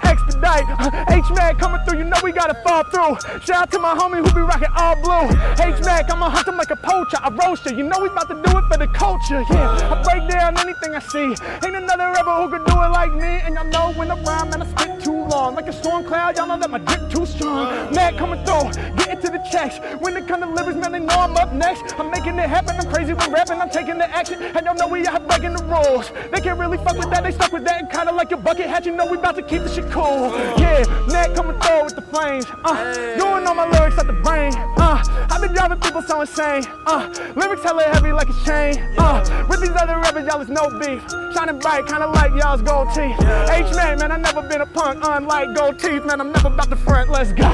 gotta 2.39 2.55
fall 2.63 2.85
through. 2.85 3.41
Shout 3.41 3.63
out 3.63 3.71
to 3.73 3.81
my 3.81 3.95
homie 3.95 4.25
who 4.25 4.33
be 4.33 4.41
rocking 4.41 4.69
all 4.77 4.95
blue. 5.03 5.27
H 5.59 5.83
Mac, 5.85 6.09
I'ma 6.09 6.31
hunt 6.31 6.47
him 6.47 6.57
like 6.57 6.71
a 6.71 6.77
poacher. 6.77 7.19
I 7.21 7.31
roast 7.31 7.67
you. 7.67 7.77
You 7.77 7.83
know 7.83 7.99
we 7.99 8.09
about 8.09 8.29
to 8.29 8.35
do 8.35 8.57
it 8.59 8.65
for 8.71 8.79
the 8.79 8.87
culture. 8.95 9.43
Yeah, 9.51 9.93
I 9.93 10.01
break 10.07 10.31
down 10.31 10.57
anything 10.59 10.95
I 10.95 11.01
see. 11.01 11.35
Ain't 11.67 11.75
another 11.75 12.13
rapper 12.15 12.35
who 12.41 12.49
could 12.49 12.65
do 12.65 12.75
it 12.81 12.91
like 12.91 13.13
me. 13.13 13.43
And 13.45 13.57
y'all 13.57 13.67
know 13.67 13.93
when 13.99 14.11
I 14.13 14.23
rhyme, 14.23 14.51
man, 14.51 14.63
I 14.63 14.67
spit 14.67 15.03
too 15.03 15.25
long. 15.27 15.57
Like 15.57 15.67
a 15.67 15.73
storm 15.73 16.05
cloud, 16.05 16.37
y'all 16.37 16.47
know 16.47 16.59
that 16.59 16.71
my 16.71 16.79
drip 16.79 17.11
too 17.11 17.27
strong. 17.27 17.93
Mac 17.93 18.17
coming 18.17 18.45
through, 18.47 18.71
getting 18.99 19.21
to 19.21 19.31
the 19.37 19.43
checks. 19.51 19.81
When 20.01 20.17
it 20.17 20.29
come 20.29 20.41
to 20.41 20.47
lyrics, 20.47 20.79
man, 20.79 20.93
they 20.93 21.01
know 21.01 21.19
I'm 21.19 21.37
up 21.37 21.53
next. 21.53 21.99
I'm 21.99 22.09
making 22.11 22.39
it 22.39 22.49
happen. 22.49 22.77
I'm 22.79 22.89
crazy 22.89 23.15
with 23.15 23.27
rapping. 23.27 23.61
I'm 23.61 23.71
taking 23.71 23.99
the 23.99 24.09
action. 24.09 24.41
And 24.41 24.65
y'all 24.65 24.77
know 24.77 24.87
we 24.87 25.05
out 25.09 25.27
breaking 25.27 25.55
the 25.55 25.65
rules. 25.65 26.13
They 26.33 26.41
can't 26.41 26.59
really 26.59 26.79
fuck 26.79 26.97
with 26.97 27.11
that. 27.11 27.25
They 27.25 27.33
stuck 27.33 27.53
with 27.53 27.65
that. 27.65 27.81
And 27.81 27.91
kinda 27.91 28.13
like 28.13 28.31
a 28.31 28.37
bucket 28.37 28.67
hat, 28.67 28.87
you 28.87 28.93
know 28.93 29.07
we 29.07 29.19
about 29.19 29.35
to 29.35 29.43
keep 29.43 29.63
the 29.63 29.69
shit 29.69 29.91
cool. 29.91 30.31
Yeah, 30.63 30.85
Mac 31.11 31.35
coming 31.35 31.59
through 31.59 31.83
with 31.85 31.97
the 31.97 32.03
flames. 32.29 32.47
Uh, 32.65 33.17
doing 33.17 33.47
all 33.47 33.55
my 33.55 33.67
lyrics 33.71 33.99
out 33.99 34.07
the 34.07 34.13
brain. 34.13 34.53
Uh, 34.77 35.03
I've 35.31 35.41
been 35.41 35.53
driving 35.53 35.81
people 35.81 36.03
so 36.03 36.21
insane. 36.21 36.65
Uh, 36.87 37.13
lyrics 37.37 37.63
hella 37.63 37.85
heavy 37.85 38.13
like 38.13 38.29
a 38.29 38.45
chain. 38.45 38.79
Uh, 38.99 39.47
with 39.49 39.61
these 39.61 39.71
other 39.71 39.97
rappers, 39.97 40.27
y'all 40.27 40.41
is 40.41 40.49
no 40.49 40.69
beef. 40.79 41.03
Shining 41.35 41.59
bright, 41.59 41.87
kinda 41.87 42.07
like 42.07 42.33
y'all's 42.35 42.63
gold 42.63 42.89
teeth. 42.89 43.19
H 43.51 43.75
man, 43.75 43.99
man, 43.99 44.13
I 44.13 44.17
never 44.19 44.43
been 44.43 44.61
a 44.61 44.67
punk. 44.67 45.03
Unlike 45.05 45.57
gold 45.57 45.79
teeth, 45.79 46.05
man, 46.05 46.21
I'm 46.21 46.33
never 46.33 46.49
about 46.49 46.71
to 46.71 46.77
front. 46.77 47.11
Let's 47.11 47.33
go. 47.33 47.45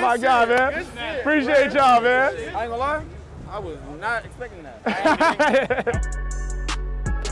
My 0.00 0.18
God, 0.18 0.48
man. 0.48 0.86
Appreciate 1.20 1.72
y'all, 1.72 2.00
man. 2.00 2.32
I 2.32 2.34
ain't 2.34 2.52
gonna 2.52 2.76
lie, 2.76 3.02
I 3.50 3.58
was 3.58 3.78
not 4.00 4.24
expecting 4.24 4.62
that. 4.62 6.22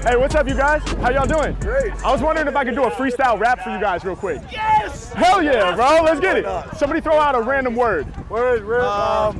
Hey, 0.05 0.17
what's 0.17 0.35
up, 0.35 0.47
you 0.47 0.55
guys? 0.55 0.83
How 1.01 1.09
y'all 1.09 1.27
doing? 1.27 1.57
Great. 1.61 1.91
I 2.05 2.13
was 2.13 2.21
wondering 2.21 2.47
if 2.47 2.55
I 2.55 2.63
could 2.63 2.75
do 2.75 2.85
a 2.85 2.91
freestyle 2.91 3.41
rap 3.41 3.61
for 3.65 3.71
you 3.71 3.81
guys 3.81 4.05
real 4.05 4.15
quick. 4.15 4.43
Yes! 4.53 5.11
Hell 5.15 5.43
yeah, 5.43 5.75
bro. 5.75 6.03
Let's 6.03 6.21
get 6.21 6.37
it. 6.37 6.45
Somebody 6.77 7.01
throw 7.01 7.19
out 7.19 7.35
a 7.35 7.41
random 7.41 7.75
word. 7.75 8.07
Word, 8.29 8.67
word. 8.67 8.83
Um, 8.83 9.37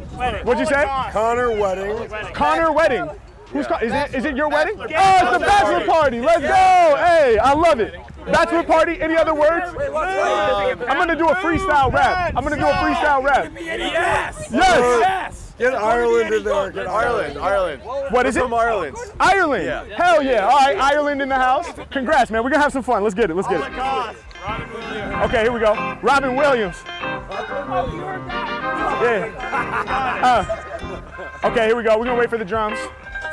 What'd 0.47 0.59
you 0.59 0.65
say? 0.65 0.85
Connor 1.13 1.51
Wedding. 1.51 2.09
Connor 2.33 2.73
wedding. 2.73 3.11
Who's 3.49 3.67
co- 3.67 3.77
is 3.77 3.93
it? 3.93 4.15
Is 4.15 4.25
it 4.25 4.37
your 4.37 4.49
wedding? 4.49 4.77
Oh, 4.79 4.85
it's 4.85 5.33
the 5.33 5.39
bachelor 5.39 5.87
party. 5.87 6.23
Let's 6.23 6.41
go. 6.41 6.49
Hey, 6.49 7.37
I 7.37 7.53
love 7.53 7.79
it. 7.81 7.95
Bachelor 8.25 8.63
party. 8.63 9.03
Any 9.03 9.17
other 9.17 9.35
words? 9.35 9.67
I'm 9.69 10.97
gonna 10.97 11.15
do 11.15 11.29
a 11.29 11.35
freestyle 11.35 11.93
rap. 11.93 12.33
I'm 12.35 12.43
gonna 12.43 12.57
do 12.57 12.67
a 12.67 12.73
freestyle 12.73 13.23
rap. 13.23 13.53
Yes! 13.61 14.49
Yes. 14.51 15.44
Get 15.59 15.75
Ireland 15.75 16.35
in 16.35 16.43
there. 16.45 16.71
Get 16.71 16.87
Ireland. 16.87 17.39
Ireland. 17.39 17.83
What 18.11 18.27
is 18.27 18.37
it? 18.37 18.43
From 18.43 18.55
Ireland. 18.55 18.97
Ireland. 19.21 19.65
Yeah. 19.65 19.85
Hell 19.97 20.23
yeah. 20.23 20.47
All 20.47 20.57
right, 20.57 20.77
Ireland 20.77 21.23
in 21.23 21.29
the 21.29 21.37
house. 21.37 21.67
Congrats, 21.91 22.31
man. 22.31 22.43
We're 22.43 22.51
gonna 22.51 22.63
have 22.63 22.73
some 22.73 22.83
fun. 22.83 23.03
Let's 23.03 23.15
get 23.15 23.31
it. 23.31 23.35
Let's 23.35 23.49
get 23.49 23.61
it. 23.61 23.67
Okay, 25.25 25.43
here 25.43 25.53
we 25.53 25.61
go. 25.61 25.97
Robin 26.03 26.35
Williams. 26.37 26.77
Yeah. 29.01 29.31
Uh, 30.23 31.49
okay, 31.49 31.67
here 31.67 31.77
we 31.77 31.83
go. 31.83 31.99
We're 31.99 32.05
gonna 32.07 32.19
wait 32.19 32.31
for 32.31 32.39
the 32.39 32.45
drums. 32.45 32.79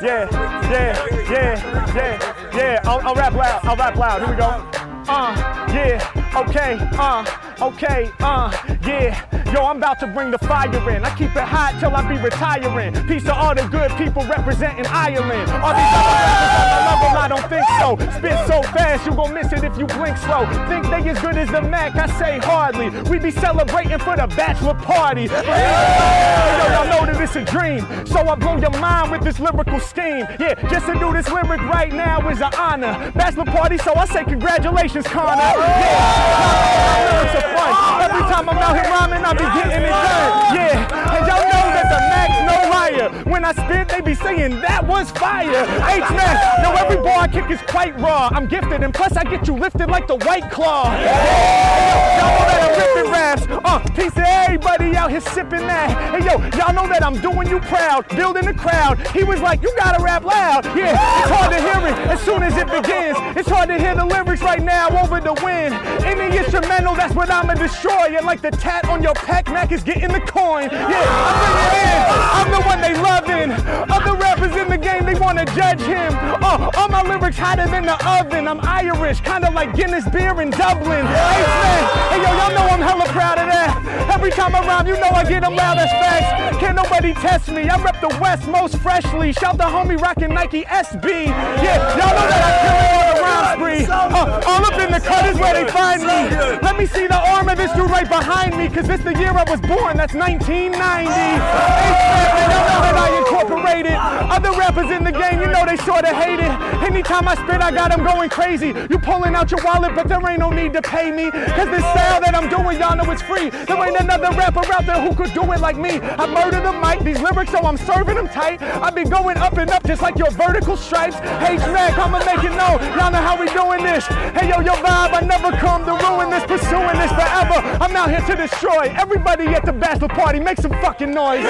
Yeah, 0.02 0.28
yeah, 0.72 1.06
yeah, 1.30 1.94
yeah, 1.94 2.56
yeah. 2.56 2.82
I'll, 2.86 3.08
I'll 3.08 3.16
rap 3.16 3.34
loud. 3.34 3.60
I'll 3.64 3.76
rap 3.76 3.96
loud. 3.96 4.22
Here 4.22 4.32
we 4.32 4.36
go. 4.36 4.70
Uh, 5.08 5.34
yeah, 5.74 6.34
okay, 6.36 6.78
uh, 6.98 7.24
okay, 7.62 8.12
uh, 8.20 8.52
yeah. 8.86 9.26
Yo, 9.52 9.66
I'm 9.66 9.78
about 9.78 10.00
to 10.00 10.08
bring 10.08 10.32
the 10.32 10.40
fire 10.40 10.90
in. 10.90 11.04
I 11.04 11.14
keep 11.16 11.36
it 11.36 11.44
hot 11.44 11.78
till 11.80 11.94
I 11.94 12.02
be 12.08 12.18
retiring. 12.22 12.94
Peace 13.06 13.24
to 13.24 13.36
all 13.36 13.54
the 13.54 13.68
good 13.68 13.92
people 13.98 14.24
representing 14.26 14.86
Ireland. 14.88 15.52
All 15.52 15.76
these 15.76 15.92
other 15.92 16.08
rappers 16.08 16.72
on 16.72 16.72
my 16.72 16.82
level 17.28 17.50
flow. 17.82 17.98
Spit 18.18 18.38
so 18.48 18.62
fast, 18.72 19.06
you 19.06 19.14
gon' 19.14 19.34
miss 19.34 19.52
it 19.52 19.66
if 19.66 19.78
you 19.78 19.86
blink 19.88 20.16
slow. 20.18 20.46
Think 20.70 20.86
they 20.86 21.10
as 21.10 21.20
good 21.20 21.38
as 21.38 21.50
the 21.50 21.62
Mac? 21.62 21.98
I 21.98 22.08
say 22.18 22.40
hardly. 22.40 22.90
We 23.10 23.20
be 23.20 23.32
celebrating 23.32 24.00
for 24.00 24.16
the 24.16 24.28
bachelor 24.28 24.76
party. 24.76 25.28
But 25.28 25.46
yo, 25.46 25.52
y'all 25.52 26.88
know 26.88 27.06
that 27.12 27.20
it's 27.20 27.36
a 27.36 27.44
dream. 27.44 27.86
So 28.06 28.22
I 28.22 28.36
blow 28.36 28.56
your 28.58 28.72
mind 28.80 29.12
with 29.12 29.24
this 29.24 29.38
lyrical 29.40 29.82
scheme. 29.82 30.26
Yeah, 30.40 30.54
just 30.70 30.86
to 30.86 30.94
do 30.94 31.12
this 31.12 31.28
lyric 31.30 31.60
right 31.62 31.92
now 31.92 32.26
is 32.30 32.40
an 32.40 32.54
honor. 32.56 33.12
Bachelor 33.12 33.46
party, 33.46 33.78
so 33.78 33.94
I 33.96 34.06
say 34.06 34.24
congratulations, 34.24 35.08
Connor. 35.08 35.42
Yeah, 35.42 37.51
Every 37.52 38.24
time 38.32 38.50
I'm 38.50 38.58
out 38.58 38.76
here 38.76 38.90
rhyming, 38.90 39.24
I 39.24 39.34
be 39.34 39.48
getting 39.60 39.84
it 39.84 39.92
done. 39.92 40.32
Yeah, 40.56 41.16
and 41.16 41.28
y'all 41.28 41.46
know 41.52 41.66
that 41.76 41.88
the 41.92 42.00
Mac's 42.12 42.40
no 42.48 42.56
liar. 42.70 43.10
When 43.26 43.44
I 43.46 43.54
spit, 43.54 43.90
they 43.90 44.02
be 44.02 44.14
saying 44.16 44.62
that 44.62 44.86
was 44.88 45.12
fire. 45.12 45.50
H 45.50 46.10
man, 46.12 46.36
now 46.62 46.74
every 46.76 46.98
bar 46.98 47.20
I 47.20 47.28
kick 47.28 47.50
is 47.50 47.62
quite 47.62 47.98
raw. 48.00 48.30
I'm 48.32 48.48
gifted, 48.48 48.84
and 48.84 48.94
plus 48.94 49.16
I 49.18 49.24
get 49.24 49.48
you 49.48 49.56
lifted 49.56 49.88
like 49.90 50.08
the 50.08 50.18
White 50.18 50.50
Claw. 50.52 50.86
Y'all 50.86 52.32
know 52.32 52.46
that 52.48 52.60
I'm 52.64 52.74
ripping 52.80 53.12
raps. 53.12 53.46
Uh, 53.50 53.80
piece 53.92 54.16
of 54.16 54.24
everybody 54.24 54.96
out 54.96 55.12
here 55.12 55.22
sipping 55.22 55.68
that. 55.68 55.90
Hey 56.16 56.26
yo, 56.26 56.38
y'all 56.58 56.74
know 56.74 56.88
that 56.88 57.04
I'm 57.04 57.20
doing 57.20 57.48
you 57.48 57.60
proud, 57.60 58.08
building 58.10 58.46
the 58.46 58.54
crowd. 58.54 59.00
He 59.08 59.24
was 59.24 59.42
like, 59.42 59.62
you 59.62 59.74
gotta 59.78 60.02
rap 60.02 60.24
loud. 60.24 60.66
Yeah, 60.78 60.92
it's 60.92 61.32
hard 61.32 61.52
to 61.52 61.60
hear 61.60 61.82
it 61.88 61.98
as 62.08 62.22
soon 62.22 62.44
as 62.44 62.56
it 62.56 62.68
begins. 62.68 63.18
It's 63.38 63.50
hard 63.50 63.70
to 63.70 63.78
hear 63.78 63.96
the 63.96 64.06
lyrics 64.06 64.42
right 64.42 64.62
now 64.62 64.90
over 65.02 65.20
the 65.20 65.34
wind. 65.44 65.76
In 66.06 66.18
the 66.18 66.44
instrumental, 66.44 66.96
that's 66.96 67.14
what 67.14 67.30
I'ma 67.30 67.54
destroy. 67.56 68.16
And 68.18 68.26
like 68.26 68.42
the 68.42 68.52
tat 68.52 68.88
on 68.88 69.04
your 69.04 69.14
pack, 69.14 69.48
Mac 69.48 69.72
is 69.72 69.84
getting 69.84 70.12
the 70.12 70.22
coin. 70.22 70.70
Yeah, 70.72 71.06
I 71.18 71.32
bring 71.42 71.56
it 71.68 71.74
in. 71.84 72.02
I'm 72.38 72.50
the 72.52 72.62
one 72.68 72.80
they 72.82 72.96
loving. 72.96 73.52
Other 73.92 74.16
rappers 74.16 74.56
in 74.56 74.70
the 74.70 74.78
game, 74.78 75.06
they 75.06 75.16
wanna 75.16 75.46
judge 75.54 75.82
him. 75.82 76.14
Uh, 76.42 76.72
all 76.78 76.88
my 76.88 77.04
lyrics 77.04 77.38
hotter 77.38 77.68
than 77.68 77.86
the 77.86 77.98
oven. 78.08 78.48
I'm 78.48 78.60
Irish, 78.62 79.22
kinda 79.22 79.52
like 79.52 79.76
Guinness 79.76 80.08
beer 80.10 80.40
in 80.42 80.50
Dublin. 80.50 81.06
Hey, 81.06 81.44
man, 81.62 81.84
hey 82.12 82.18
yo, 82.24 82.30
y'all 82.38 82.54
know 82.56 82.68
I'm 82.68 82.82
hella 82.82 83.06
proud 83.12 83.38
of 83.40 83.48
that. 83.48 83.91
Every 84.12 84.32
time 84.32 84.56
I 84.56 84.66
rhyme, 84.66 84.88
you 84.88 84.94
know 85.00 85.10
I 85.10 85.24
get 85.24 85.42
them 85.42 85.56
loud 85.56 85.78
as 85.78 85.90
facts. 85.92 86.58
Can't 86.58 86.76
nobody 86.76 87.14
test 87.14 87.50
me. 87.50 87.70
I 87.70 87.82
rep 87.82 88.00
the 88.02 88.10
West 88.20 88.48
most 88.48 88.78
freshly. 88.78 89.34
Shout 89.34 89.58
the 89.58 89.64
homie 89.64 90.00
rockin' 90.00 90.34
Nike 90.34 90.64
SB. 90.64 91.28
Yeah, 91.28 91.98
y'all 91.98 92.16
know 92.16 92.28
that 92.28 92.42
I 92.44 92.52
kill 92.62 92.98
it 92.98 93.01
on 93.32 93.42
the 93.42 93.42
rhyme 93.42 93.52
spree. 93.62 93.86
Uh, 93.86 94.42
all 94.46 94.66
up 94.66 94.80
in 94.80 94.92
the 94.92 95.00
cut 95.00 95.26
is 95.30 95.38
where 95.38 95.54
they 95.54 95.70
find 95.72 96.02
me. 96.02 96.36
Let 96.62 96.78
me 96.78 96.86
see 96.86 97.08
the 97.08 97.18
arm 97.18 97.50
of 97.50 97.58
this 97.58 97.72
dude 97.74 97.90
right 97.90 98.08
behind 98.08 98.58
me, 98.58 98.70
cause 98.70 98.88
this 98.88 99.02
the 99.02 99.18
year 99.18 99.32
I 99.32 99.44
was 99.50 99.62
born. 99.62 99.98
That's 99.98 100.14
1990. 100.14 101.12
Hey, 101.12 102.48
y'all 102.50 102.68
know 102.68 102.80
that 102.84 102.96
I 102.98 103.08
incorporated. 103.18 103.98
Other 104.32 104.52
rappers 104.58 104.90
in 104.92 105.04
the 105.04 105.12
game, 105.12 105.40
you 105.42 105.48
know 105.48 105.66
they 105.66 105.78
sorta 105.78 106.14
hate 106.14 106.40
it. 106.40 106.52
Anytime 106.84 107.28
I 107.28 107.36
spit, 107.36 107.62
I 107.62 107.72
got 107.72 107.92
them 107.92 108.04
going 108.04 108.30
crazy. 108.30 108.74
You 108.90 109.00
pulling 109.00 109.36
out 109.36 109.52
your 109.52 109.64
wallet, 109.64 109.96
but 109.96 110.08
there 110.08 110.22
ain't 110.28 110.40
no 110.40 110.50
need 110.50 110.74
to 110.74 110.82
pay 110.82 111.12
me. 111.12 111.32
Cause 111.32 111.70
this 111.70 111.86
style 111.94 112.22
that 112.22 112.34
I'm 112.36 112.50
doing, 112.50 112.80
y'all 112.80 112.96
know 112.96 113.10
it's 113.12 113.22
free. 113.22 113.50
There 113.50 113.78
ain't 113.78 114.00
another 114.00 114.36
rapper 114.36 114.66
out 114.74 114.86
there 114.86 115.02
who 115.02 115.16
could 115.16 115.34
do 115.34 115.44
it 115.52 115.60
like 115.60 115.78
me. 115.78 116.00
I 116.02 116.26
murder 116.28 116.62
the 116.62 116.74
mic, 116.74 117.00
these 117.04 117.22
lyrics, 117.22 117.52
so 117.52 117.60
I'm 117.60 117.78
serving 117.78 118.16
them 118.16 118.28
tight. 118.28 118.62
I 118.62 118.90
be 118.90 119.04
going 119.04 119.38
up 119.38 119.58
and 119.58 119.70
up 119.70 119.84
just 119.86 120.02
like 120.02 120.18
your 120.18 120.32
vertical 120.32 120.76
stripes. 120.78 121.16
Hey, 121.42 121.58
Mac, 121.72 121.98
I'ma 121.98 122.20
make 122.20 122.44
it 122.44 122.56
known. 122.56 122.80
Y'all 122.98 123.12
know 123.12 123.21
how 123.22 123.40
we 123.40 123.48
doing 123.54 123.84
this. 123.84 124.06
Hey, 124.36 124.50
yo, 124.50 124.60
your 124.60 124.76
vibe, 124.82 125.14
I 125.14 125.22
never 125.22 125.52
come 125.58 125.86
to 125.86 125.94
ruin 125.94 126.30
this, 126.30 126.44
pursuing 126.44 126.98
this 126.98 127.12
forever. 127.12 127.62
I'm 127.80 127.96
out 127.96 128.10
here 128.10 128.22
to 128.22 128.36
destroy. 128.36 128.92
Everybody 128.98 129.48
at 129.48 129.66
the 129.66 129.74
bachelor 129.74 130.10
party, 130.10 130.40
make 130.40 130.58
some 130.58 130.72
fucking 130.82 131.12
noise. 131.12 131.46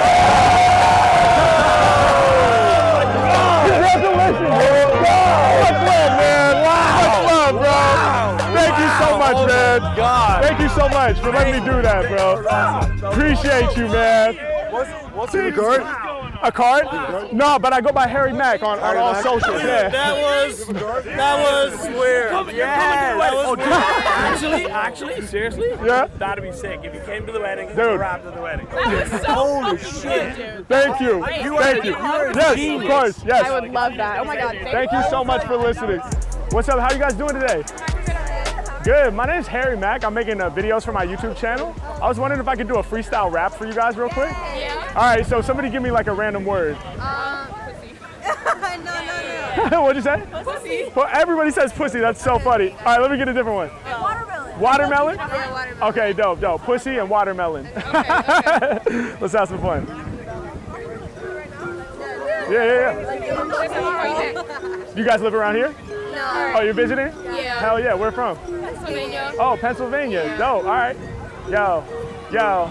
Congratulations. 3.72 4.52
Oh, 4.52 4.92
much 5.64 5.80
love, 5.88 6.12
man. 6.20 6.52
Much 6.68 7.18
love, 7.32 7.56
bro. 7.62 7.80
Thank 8.54 8.76
you 8.78 8.90
so 9.00 9.18
much, 9.18 9.40
man. 9.48 9.80
Oh, 9.82 9.96
God. 9.96 10.44
Thank 10.44 10.60
you 10.60 10.70
so 10.70 10.90
much 10.90 11.20
for 11.20 11.32
letting 11.32 11.54
me 11.54 11.60
do 11.66 11.82
that, 11.82 12.08
bro. 12.10 13.10
Appreciate 13.10 13.78
you, 13.78 13.88
man. 13.88 14.36
What's, 14.72 14.92
what's 15.14 15.34
your 15.34 15.52
card? 15.52 16.11
A 16.44 16.52
card? 16.52 16.86
No, 17.32 17.60
but 17.60 17.72
I 17.72 17.82
go 17.82 17.92
by 17.92 18.08
Harry 18.08 18.34
Mack 18.34 18.64
on, 18.64 18.80
on 18.80 18.98
all 18.98 19.16
socials. 19.16 19.62
Yeah. 19.62 19.90
That 19.90 20.18
was 20.22 20.66
that 20.68 21.40
was 21.40 21.80
weird. 21.90 22.56
Yeah, 22.56 23.16
that 23.18 23.48
was 23.48 23.60
actually, 23.60 24.66
actually, 24.66 25.22
seriously, 25.28 25.70
Yeah. 25.84 26.08
that'd 26.18 26.44
be 26.44 26.52
sick 26.52 26.80
if 26.84 26.96
you 26.96 27.02
came 27.02 27.26
to 27.28 27.32
the 27.32 27.40
wedding, 27.40 27.68
Dude. 27.76 28.00
rapped 28.00 28.26
at 28.26 28.34
the 28.34 28.42
wedding. 28.42 28.66
Holy 29.26 29.78
shit. 29.78 30.68
Thank 30.68 31.00
you. 31.00 31.24
Thank 31.24 31.84
you. 31.86 31.92
Yes, 31.92 32.82
of 32.82 32.88
course. 32.90 33.24
Yes. 33.24 33.46
I 33.46 33.60
would 33.60 33.72
love 33.72 33.96
that. 33.98 34.20
Oh 34.20 34.26
my 34.26 34.36
god. 34.36 34.58
Thank 34.64 34.92
you 34.92 35.04
so 35.10 35.24
much 35.24 35.44
for 35.46 35.58
listening. 35.58 36.00
What's 36.52 36.70
up? 36.70 36.80
How 36.80 36.92
you 36.92 37.00
guys 37.00 37.14
doing 37.14 37.40
today? 37.40 37.64
Good. 38.84 39.14
My 39.14 39.28
name 39.28 39.40
is 39.40 39.48
Harry 39.48 39.78
Mack. 39.78 40.04
I'm 40.04 40.14
making 40.16 40.42
uh, 40.42 40.50
videos 40.50 40.84
for 40.84 40.92
my 40.92 41.06
YouTube 41.06 41.38
channel. 41.38 41.76
I 42.02 42.08
was 42.08 42.18
wondering 42.18 42.42
if 42.42 42.48
I 42.48 42.56
could 42.56 42.68
do 42.68 42.78
a 42.78 42.84
freestyle 42.84 43.32
rap 43.32 43.54
for 43.54 43.68
you 43.68 43.74
guys 43.74 43.96
real 43.96 44.10
quick. 44.10 44.32
Yeah. 44.94 45.00
All 45.00 45.16
right. 45.16 45.26
So 45.26 45.42
somebody 45.42 45.70
give 45.70 45.84
me 45.84 45.92
like 45.92 46.08
a 46.08 46.14
random 46.14 46.46
word. 46.46 46.78
Uh, 46.84 47.48
no, 48.84 49.70
no, 49.70 49.82
What'd 49.84 49.96
you 49.98 50.02
say? 50.02 50.24
Pussy. 50.44 50.92
Well, 50.96 51.10
everybody 51.12 51.52
says 51.52 51.72
pussy. 51.74 52.00
That's 52.00 52.22
so 52.22 52.40
funny. 52.40 52.72
All 52.72 52.86
right. 52.86 53.02
Let 53.02 53.12
me 53.12 53.18
get 53.18 53.28
a 53.28 53.34
different 53.34 53.56
one. 53.56 53.70
Watermelon. 54.02 54.60
Watermelon. 54.60 55.16
Yeah, 55.18 55.52
watermelon. 55.52 55.90
Okay. 55.90 56.14
Dope. 56.14 56.40
Dope. 56.42 56.62
Pussy 56.64 56.98
and 56.98 57.10
watermelon. 57.10 57.66
Let's 57.76 59.34
have 59.34 59.50
some 59.50 59.62
fun. 59.62 59.88
Yeah, 62.50 62.66
yeah, 62.66 63.06
yeah. 63.06 64.94
You 64.96 65.06
guys 65.06 65.22
live 65.22 65.34
around 65.34 65.56
here? 65.56 65.74
No. 65.88 66.54
Oh, 66.58 66.62
you're 66.62 66.74
visiting? 66.74 67.08
Yeah. 67.24 67.60
Hell 67.60 67.80
yeah. 67.80 67.94
Where 67.94 68.12
from? 68.12 68.38
Pennsylvania. 68.38 69.34
Oh, 69.40 69.58
Pennsylvania. 69.60 70.38
Dope. 70.38 70.66
All 70.66 70.70
right. 70.70 70.98
Yo, 71.50 71.84
yo, 72.32 72.70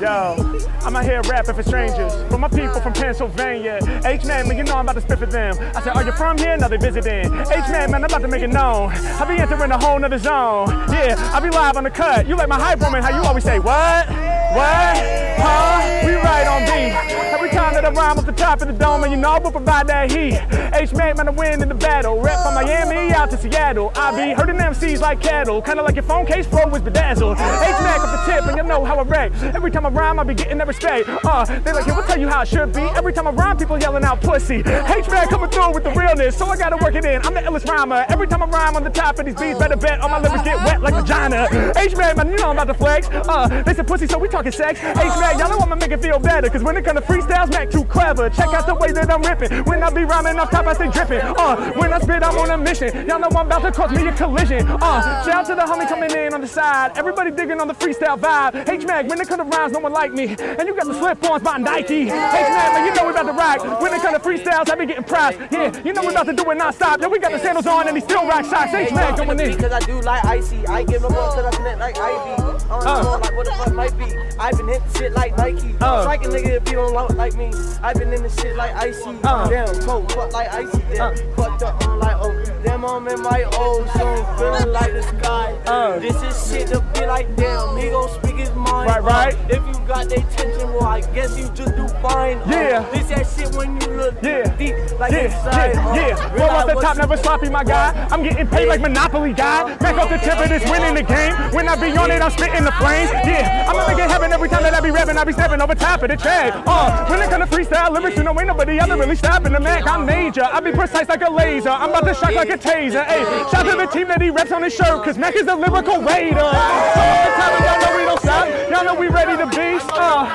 yo. 0.00 0.58
I'm 0.82 0.96
out 0.96 1.04
here 1.04 1.20
rapping 1.28 1.54
for 1.54 1.62
strangers. 1.62 2.12
For 2.30 2.38
my 2.38 2.48
people 2.48 2.80
from 2.80 2.92
Pennsylvania. 2.92 3.78
H 4.04 4.24
man, 4.24 4.48
man, 4.48 4.56
you 4.56 4.64
know 4.64 4.76
I'm 4.76 4.86
about 4.86 4.94
to 4.94 5.00
spit 5.02 5.18
for 5.18 5.26
them. 5.26 5.56
I 5.76 5.82
said, 5.82 5.94
Are 5.96 6.04
you 6.04 6.12
from 6.12 6.38
here? 6.38 6.56
No, 6.56 6.68
they 6.68 6.78
visiting. 6.78 7.26
H 7.26 7.68
man, 7.68 7.90
man, 7.90 8.04
I'm 8.04 8.04
about 8.04 8.22
to 8.22 8.28
make 8.28 8.42
it 8.42 8.50
known. 8.50 8.90
I 8.90 9.24
be 9.24 9.40
entering 9.40 9.70
a 9.70 9.78
whole 9.78 9.98
nother 9.98 10.18
zone. 10.18 10.68
Yeah, 10.90 11.16
I 11.34 11.40
be 11.40 11.50
live 11.50 11.76
on 11.76 11.84
the 11.84 11.90
cut. 11.90 12.26
You 12.26 12.36
like 12.36 12.48
my 12.48 12.58
hype 12.58 12.80
woman, 12.80 13.02
how 13.02 13.10
you 13.10 13.22
always 13.26 13.44
say, 13.44 13.58
What? 13.58 14.08
What? 14.08 14.96
Huh? 15.38 16.06
We 16.06 16.14
right 16.14 16.46
on 16.46 16.64
beat. 16.64 17.39
That 17.80 17.96
I 17.96 17.98
rhyme 17.98 18.18
off 18.18 18.26
the 18.26 18.32
top 18.32 18.60
of 18.60 18.68
the 18.68 18.74
dome, 18.74 19.04
and 19.04 19.10
you 19.10 19.16
know 19.16 19.30
I 19.30 19.38
will 19.38 19.52
provide 19.52 19.86
that 19.86 20.12
heat. 20.12 20.38
H 20.74 20.92
man, 20.92 21.18
I 21.18 21.30
win 21.30 21.62
in 21.62 21.68
the 21.70 21.74
battle. 21.74 22.20
Rep 22.20 22.38
from 22.42 22.52
Miami 22.52 23.10
out 23.10 23.30
to 23.30 23.38
Seattle. 23.38 23.90
I 23.94 24.10
be 24.14 24.34
hurting 24.34 24.56
MCs 24.56 25.00
like 25.00 25.22
cattle, 25.22 25.62
kinda 25.62 25.82
like 25.82 25.94
your 25.94 26.02
phone 26.02 26.26
case 26.26 26.46
pro 26.46 26.68
was 26.68 26.82
bedazzled. 26.82 27.38
H 27.38 27.40
man 27.40 28.00
off 28.00 28.26
the 28.26 28.32
tip, 28.32 28.44
and 28.44 28.54
you 28.58 28.64
know 28.64 28.84
how 28.84 28.98
I 28.98 29.02
wreck. 29.04 29.32
Every 29.54 29.70
time 29.70 29.86
I 29.86 29.88
rhyme, 29.88 30.20
I 30.20 30.24
be 30.24 30.34
getting 30.34 30.58
that 30.58 30.66
respect. 30.66 31.08
Uh, 31.24 31.46
they 31.46 31.72
like, 31.72 31.86
yeah, 31.86 31.96
we'll 31.96 32.04
tell 32.04 32.20
you 32.20 32.28
how 32.28 32.42
it 32.42 32.48
should 32.48 32.70
be. 32.74 32.82
Every 32.82 33.14
time 33.14 33.26
I 33.26 33.30
rhyme, 33.30 33.56
people 33.56 33.78
yelling 33.78 34.04
out 34.04 34.20
pussy. 34.20 34.56
H 34.56 35.08
man 35.08 35.28
coming 35.28 35.48
through 35.48 35.72
with 35.72 35.84
the 35.84 35.92
realness, 35.92 36.36
so 36.36 36.44
I 36.48 36.58
gotta 36.58 36.76
work 36.76 36.94
it 36.96 37.06
in. 37.06 37.24
I'm 37.24 37.32
the 37.32 37.40
illest 37.40 37.66
rhymer. 37.66 38.04
Every 38.10 38.26
time 38.26 38.42
I 38.42 38.46
rhyme 38.46 38.76
on 38.76 38.84
the 38.84 38.90
top 38.90 39.18
of 39.18 39.24
these 39.24 39.36
beats, 39.36 39.58
better 39.58 39.76
bet 39.76 40.00
all 40.00 40.10
my 40.10 40.20
lyrics 40.20 40.44
get 40.44 40.56
wet 40.66 40.82
like 40.82 40.92
vagina. 40.92 41.48
H 41.78 41.96
man, 41.96 42.28
you 42.28 42.36
know 42.36 42.50
I'm 42.50 42.58
about 42.58 42.66
to 42.66 42.74
flex. 42.74 43.08
Uh, 43.10 43.62
they 43.64 43.72
said 43.72 43.86
pussy, 43.86 44.06
so 44.06 44.18
we 44.18 44.28
talking 44.28 44.52
sex. 44.52 44.78
H 44.80 44.96
man, 45.18 45.38
y'all 45.38 45.48
know 45.48 45.58
I'ma 45.60 45.76
make 45.76 45.92
it 45.92 46.02
feel 46.02 46.18
better, 46.18 46.50
cause 46.50 46.62
when 46.62 46.76
it 46.76 46.84
comes 46.84 47.00
to 47.00 47.06
freestyles, 47.06 47.50
Mac 47.50 47.69
too 47.70 47.84
clever. 47.84 48.28
Check 48.30 48.48
out 48.48 48.66
the 48.66 48.74
way 48.74 48.92
that 48.92 49.10
I'm 49.10 49.22
ripping. 49.22 49.64
When 49.64 49.82
I 49.82 49.90
be 49.90 50.04
rhyming 50.04 50.38
off 50.38 50.50
top, 50.50 50.66
I 50.66 50.74
stay 50.74 50.90
dripping. 50.90 51.20
Uh, 51.20 51.72
when 51.72 51.92
I 51.92 52.00
spit, 52.00 52.22
I'm 52.22 52.36
on 52.36 52.50
a 52.50 52.58
mission. 52.58 53.06
Y'all 53.06 53.18
know 53.18 53.28
I'm 53.28 53.46
about 53.46 53.62
to 53.62 53.72
cause 53.72 53.90
me 53.92 54.06
a 54.06 54.12
collision. 54.12 54.66
Uh, 54.68 55.24
shout 55.24 55.28
out 55.34 55.46
to 55.46 55.54
the 55.54 55.62
homie 55.62 55.88
coming 55.88 56.10
in 56.10 56.34
on 56.34 56.40
the 56.40 56.48
side. 56.48 56.96
Everybody 56.96 57.30
digging 57.30 57.60
on 57.60 57.68
the 57.68 57.74
freestyle 57.74 58.18
vibe. 58.18 58.68
H 58.68 58.84
Mac, 58.84 59.08
when 59.08 59.20
it 59.20 59.28
comes 59.28 59.42
to 59.42 59.56
rhymes, 59.56 59.72
no 59.72 59.78
one 59.80 59.92
like 59.92 60.12
me. 60.12 60.36
And 60.38 60.66
you 60.66 60.74
got 60.74 60.86
the 60.86 60.94
slip-ons 60.94 61.42
by 61.42 61.58
Nike. 61.58 62.02
H 62.02 62.08
Mac, 62.08 62.72
man, 62.72 62.86
you 62.86 62.94
know 62.94 63.06
we 63.06 63.10
about 63.12 63.26
to 63.26 63.32
rock. 63.32 63.80
When 63.80 63.94
it 63.94 64.02
comes 64.02 64.16
to 64.16 64.22
freestyles, 64.22 64.70
I 64.70 64.74
be 64.74 64.86
getting 64.86 65.04
props. 65.04 65.36
Yeah, 65.50 65.82
you 65.84 65.92
know 65.92 66.02
we 66.02 66.08
about 66.08 66.26
to 66.26 66.32
do 66.32 66.50
it 66.50 66.56
non-stop. 66.56 67.00
Yeah, 67.00 67.08
we 67.08 67.18
got 67.18 67.32
the 67.32 67.38
sandals 67.38 67.66
on 67.66 67.88
and 67.88 67.96
he 67.96 68.02
still 68.02 68.26
rock 68.26 68.44
socks. 68.44 68.74
H 68.74 68.92
Mac 68.92 69.16
coming 69.16 69.38
in. 69.40 69.56
Because 69.56 69.72
I 69.72 69.80
do 69.80 70.00
like 70.00 70.24
icy. 70.24 70.66
I 70.66 70.82
give 70.84 71.02
them 71.02 71.14
up 71.14 71.34
till 71.34 71.46
I 71.46 71.50
connect 71.50 71.78
like 71.78 71.98
Ivy. 71.98 72.49
Don't 72.70 72.86
Uh. 72.86 73.02
know 73.02 73.10
like 73.18 73.36
what 73.36 73.44
the 73.46 73.52
fuck 73.52 73.72
might 73.74 73.98
be. 73.98 74.04
I've 74.38 74.56
been 74.56 74.68
hitting 74.68 74.82
shit 74.96 75.12
like 75.12 75.36
Nike. 75.36 75.74
Uh. 75.80 76.02
Strike 76.02 76.24
a 76.24 76.28
nigga 76.28 76.46
if 76.62 76.68
you 76.68 76.76
don't 76.76 77.16
like 77.16 77.34
me. 77.34 77.50
I've 77.82 77.96
been 77.98 78.12
in 78.12 78.22
the 78.22 78.28
shit 78.30 78.54
like 78.56 78.74
icy. 78.76 79.18
Uh. 79.24 79.48
Damn, 79.48 79.80
cold, 79.82 80.12
fuck 80.12 80.32
like 80.32 80.48
icy. 80.54 80.78
Damn, 80.94 81.12
Uh. 81.12 81.16
fucked 81.36 81.62
up, 81.64 81.86
I'm 81.88 81.98
like, 81.98 82.16
oh. 82.19 82.19
Damn, 82.62 82.84
I'm 82.84 83.08
in 83.08 83.22
my 83.22 83.44
old 83.58 83.88
zone, 83.96 84.24
feeling 84.38 84.70
like 84.72 84.92
the 84.92 85.02
sky. 85.02 85.56
Uh. 85.66 85.98
This 85.98 86.16
is 86.22 86.50
shit 86.52 86.68
to 86.68 86.80
be 86.94 87.06
like, 87.06 87.34
damn, 87.36 87.76
he 87.76 87.88
gon' 87.90 88.08
speak 88.10 88.36
his 88.36 88.50
mind. 88.52 88.88
Right, 88.88 89.02
right. 89.02 89.34
Uh, 89.34 89.56
If 89.56 89.66
you 89.66 89.86
got 89.86 90.08
their 90.08 90.18
attention, 90.18 90.68
well, 90.74 90.84
I 90.84 91.00
guess 91.00 91.38
you 91.38 91.48
just 91.54 91.74
do 91.76 91.88
fine. 92.02 92.38
Uh, 92.38 92.50
Yeah. 92.50 92.84
This 92.92 93.08
that 93.08 93.26
shit 93.26 93.54
when 93.56 93.80
you 93.80 93.88
look 93.88 94.14
Yeah. 94.22 94.44
deep, 94.56 94.74
like 95.00 95.12
Yeah, 95.12 95.18
inside. 95.32 95.74
yeah, 95.74 95.88
uh, 95.88 95.94
yeah. 95.94 96.34
Roll 96.38 96.50
off 96.50 96.66
the 96.66 96.74
top, 96.80 96.96
never 96.98 97.16
sloppy, 97.16 97.48
my 97.48 97.64
guy. 97.64 97.94
I'm 98.10 98.22
getting 98.22 98.46
paid 98.46 98.68
like 98.68 98.80
Monopoly 98.80 99.32
guy. 99.32 99.74
Back 99.76 99.96
off 99.96 100.10
the 100.10 100.18
tip 100.18 100.38
of 100.38 100.48
this, 100.50 100.62
winning 100.70 100.94
the 100.94 101.02
game. 101.02 101.34
When 101.52 101.66
I 101.68 101.76
be 101.76 101.96
on 101.96 102.10
it, 102.10 102.20
I'm 102.20 102.30
spitting 102.30 102.64
the 102.64 102.72
flames. 102.72 103.10
Yeah, 103.24 103.66
I'ma 103.68 103.86
make 103.88 103.98
it 103.98 104.10
happen 104.10 104.32
every 104.32 104.48
time 104.50 104.62
that 104.64 104.74
I 104.74 104.80
be 104.80 104.90
rapping. 104.90 105.16
I 105.16 105.24
be 105.24 105.32
stepping 105.32 105.60
over 105.62 105.74
top 105.74 106.02
of 106.02 106.10
the 106.10 106.16
track. 106.16 106.52
Uh, 106.66 107.06
when 107.06 107.22
it 107.22 107.30
come 107.30 107.40
to 107.40 107.46
freestyle 107.46 107.90
lyrics, 107.90 108.16
you 108.18 108.22
know 108.22 108.38
ain't 108.38 108.48
nobody 108.48 108.78
other 108.80 108.96
really 108.96 109.16
stopping 109.16 109.52
the 109.52 109.60
Mac. 109.60 109.86
I'm 109.86 110.04
major. 110.04 110.42
I 110.44 110.60
be 110.60 110.72
precise 110.72 111.08
like 111.08 111.22
a 111.26 111.30
laser. 111.30 111.70
I'm 111.70 111.90
about 111.90 112.04
to 112.04 112.14
shock 112.14 112.34
like 112.34 112.49
a 112.50 112.56
Hayes. 112.56 112.94
And 112.94 113.06
hey, 113.06 113.22
shout 113.50 113.66
out 113.66 113.70
to 113.70 113.76
the 113.76 113.86
team 113.86 114.08
that 114.08 114.20
he 114.20 114.30
reps 114.30 114.52
on 114.52 114.62
his 114.62 114.74
shirt, 114.74 115.04
cause 115.04 115.16
Mac 115.16 115.36
is 115.36 115.46
the 115.46 115.56
lyrical 115.56 116.02
raider. 116.02 116.40
So 116.40 117.00
every 117.00 117.32
time 117.38 117.64
y'all 117.64 117.80
know 117.80 117.96
we 117.96 118.02
don't 118.02 118.20
stop. 118.20 118.70
Y'all 118.70 118.84
know 118.84 118.94
we 118.94 119.08
ready 119.08 119.36
to 119.36 119.46
beast. 119.46 119.90
Uh, 119.92 120.26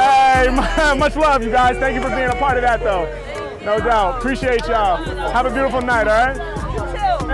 hey, 0.00 0.94
much 0.98 1.16
love, 1.16 1.42
you 1.42 1.50
guys. 1.50 1.76
Thank 1.78 1.94
you 1.94 2.02
for 2.02 2.14
being 2.14 2.30
a 2.30 2.36
part 2.36 2.56
of 2.56 2.62
that, 2.62 2.80
though. 2.80 3.04
No 3.64 3.78
doubt. 3.78 4.18
Appreciate 4.18 4.66
y'all. 4.66 5.02
Have 5.32 5.46
a 5.46 5.50
beautiful 5.50 5.82
night, 5.82 6.08
all 6.08 6.26
right? 6.26 6.63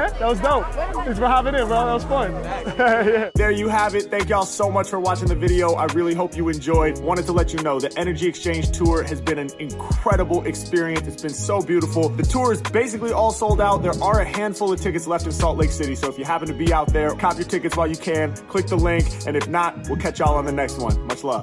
Yeah, 0.01 0.09
that 0.19 0.29
was 0.29 0.41
dope. 0.41 0.67
Thanks 1.05 1.19
for 1.19 1.27
hopping 1.27 1.55
in, 1.55 1.67
bro. 1.67 1.85
That 1.85 1.93
was 1.93 2.05
fun. 2.05 2.33
yeah. 2.79 3.31
There 3.35 3.51
you 3.51 3.69
have 3.69 3.95
it. 3.95 4.11
Thank 4.11 4.31
y'all 4.31 4.47
so 4.47 4.71
much 4.71 4.89
for 4.89 4.99
watching 4.99 5.29
the 5.29 5.35
video. 5.35 5.75
I 5.75 5.85
really 5.93 6.15
hope 6.15 6.35
you 6.37 6.49
enjoyed. 6.49 6.99
Wanted 7.01 7.27
to 7.27 7.33
let 7.33 7.53
you 7.53 7.63
know 7.63 7.79
the 7.79 7.93
Energy 7.99 8.27
Exchange 8.27 8.71
Tour 8.71 9.03
has 9.03 9.21
been 9.21 9.39
an 9.39 9.51
incredible 9.59 10.47
experience. 10.47 11.07
It's 11.07 11.21
been 11.21 11.35
so 11.35 11.61
beautiful. 11.61 12.09
The 12.09 12.23
tour 12.23 12.51
is 12.53 12.63
basically 12.63 13.13
all 13.13 13.31
sold 13.31 13.61
out. 13.61 13.83
There 13.83 14.03
are 14.03 14.21
a 14.21 14.25
handful 14.25 14.73
of 14.73 14.81
tickets 14.81 15.07
left 15.07 15.27
in 15.27 15.33
Salt 15.33 15.59
Lake 15.59 15.71
City. 15.71 15.95
So 15.95 16.09
if 16.09 16.19
you 16.19 16.25
happen 16.25 16.49
to 16.49 16.55
be 16.55 16.73
out 16.73 16.91
there, 16.95 17.11
cop 17.17 17.37
your 17.37 17.47
tickets 17.47 17.77
while 17.77 17.87
you 17.87 17.97
can. 17.97 18.35
Click 18.49 18.69
the 18.69 18.77
link. 18.77 19.07
And 19.27 19.37
if 19.37 19.49
not, 19.49 19.87
we'll 19.89 19.99
catch 19.99 20.19
y'all 20.19 20.37
on 20.37 20.47
the 20.47 20.53
next 20.53 20.79
one. 20.79 20.99
Much 21.09 21.25
love. 21.25 21.39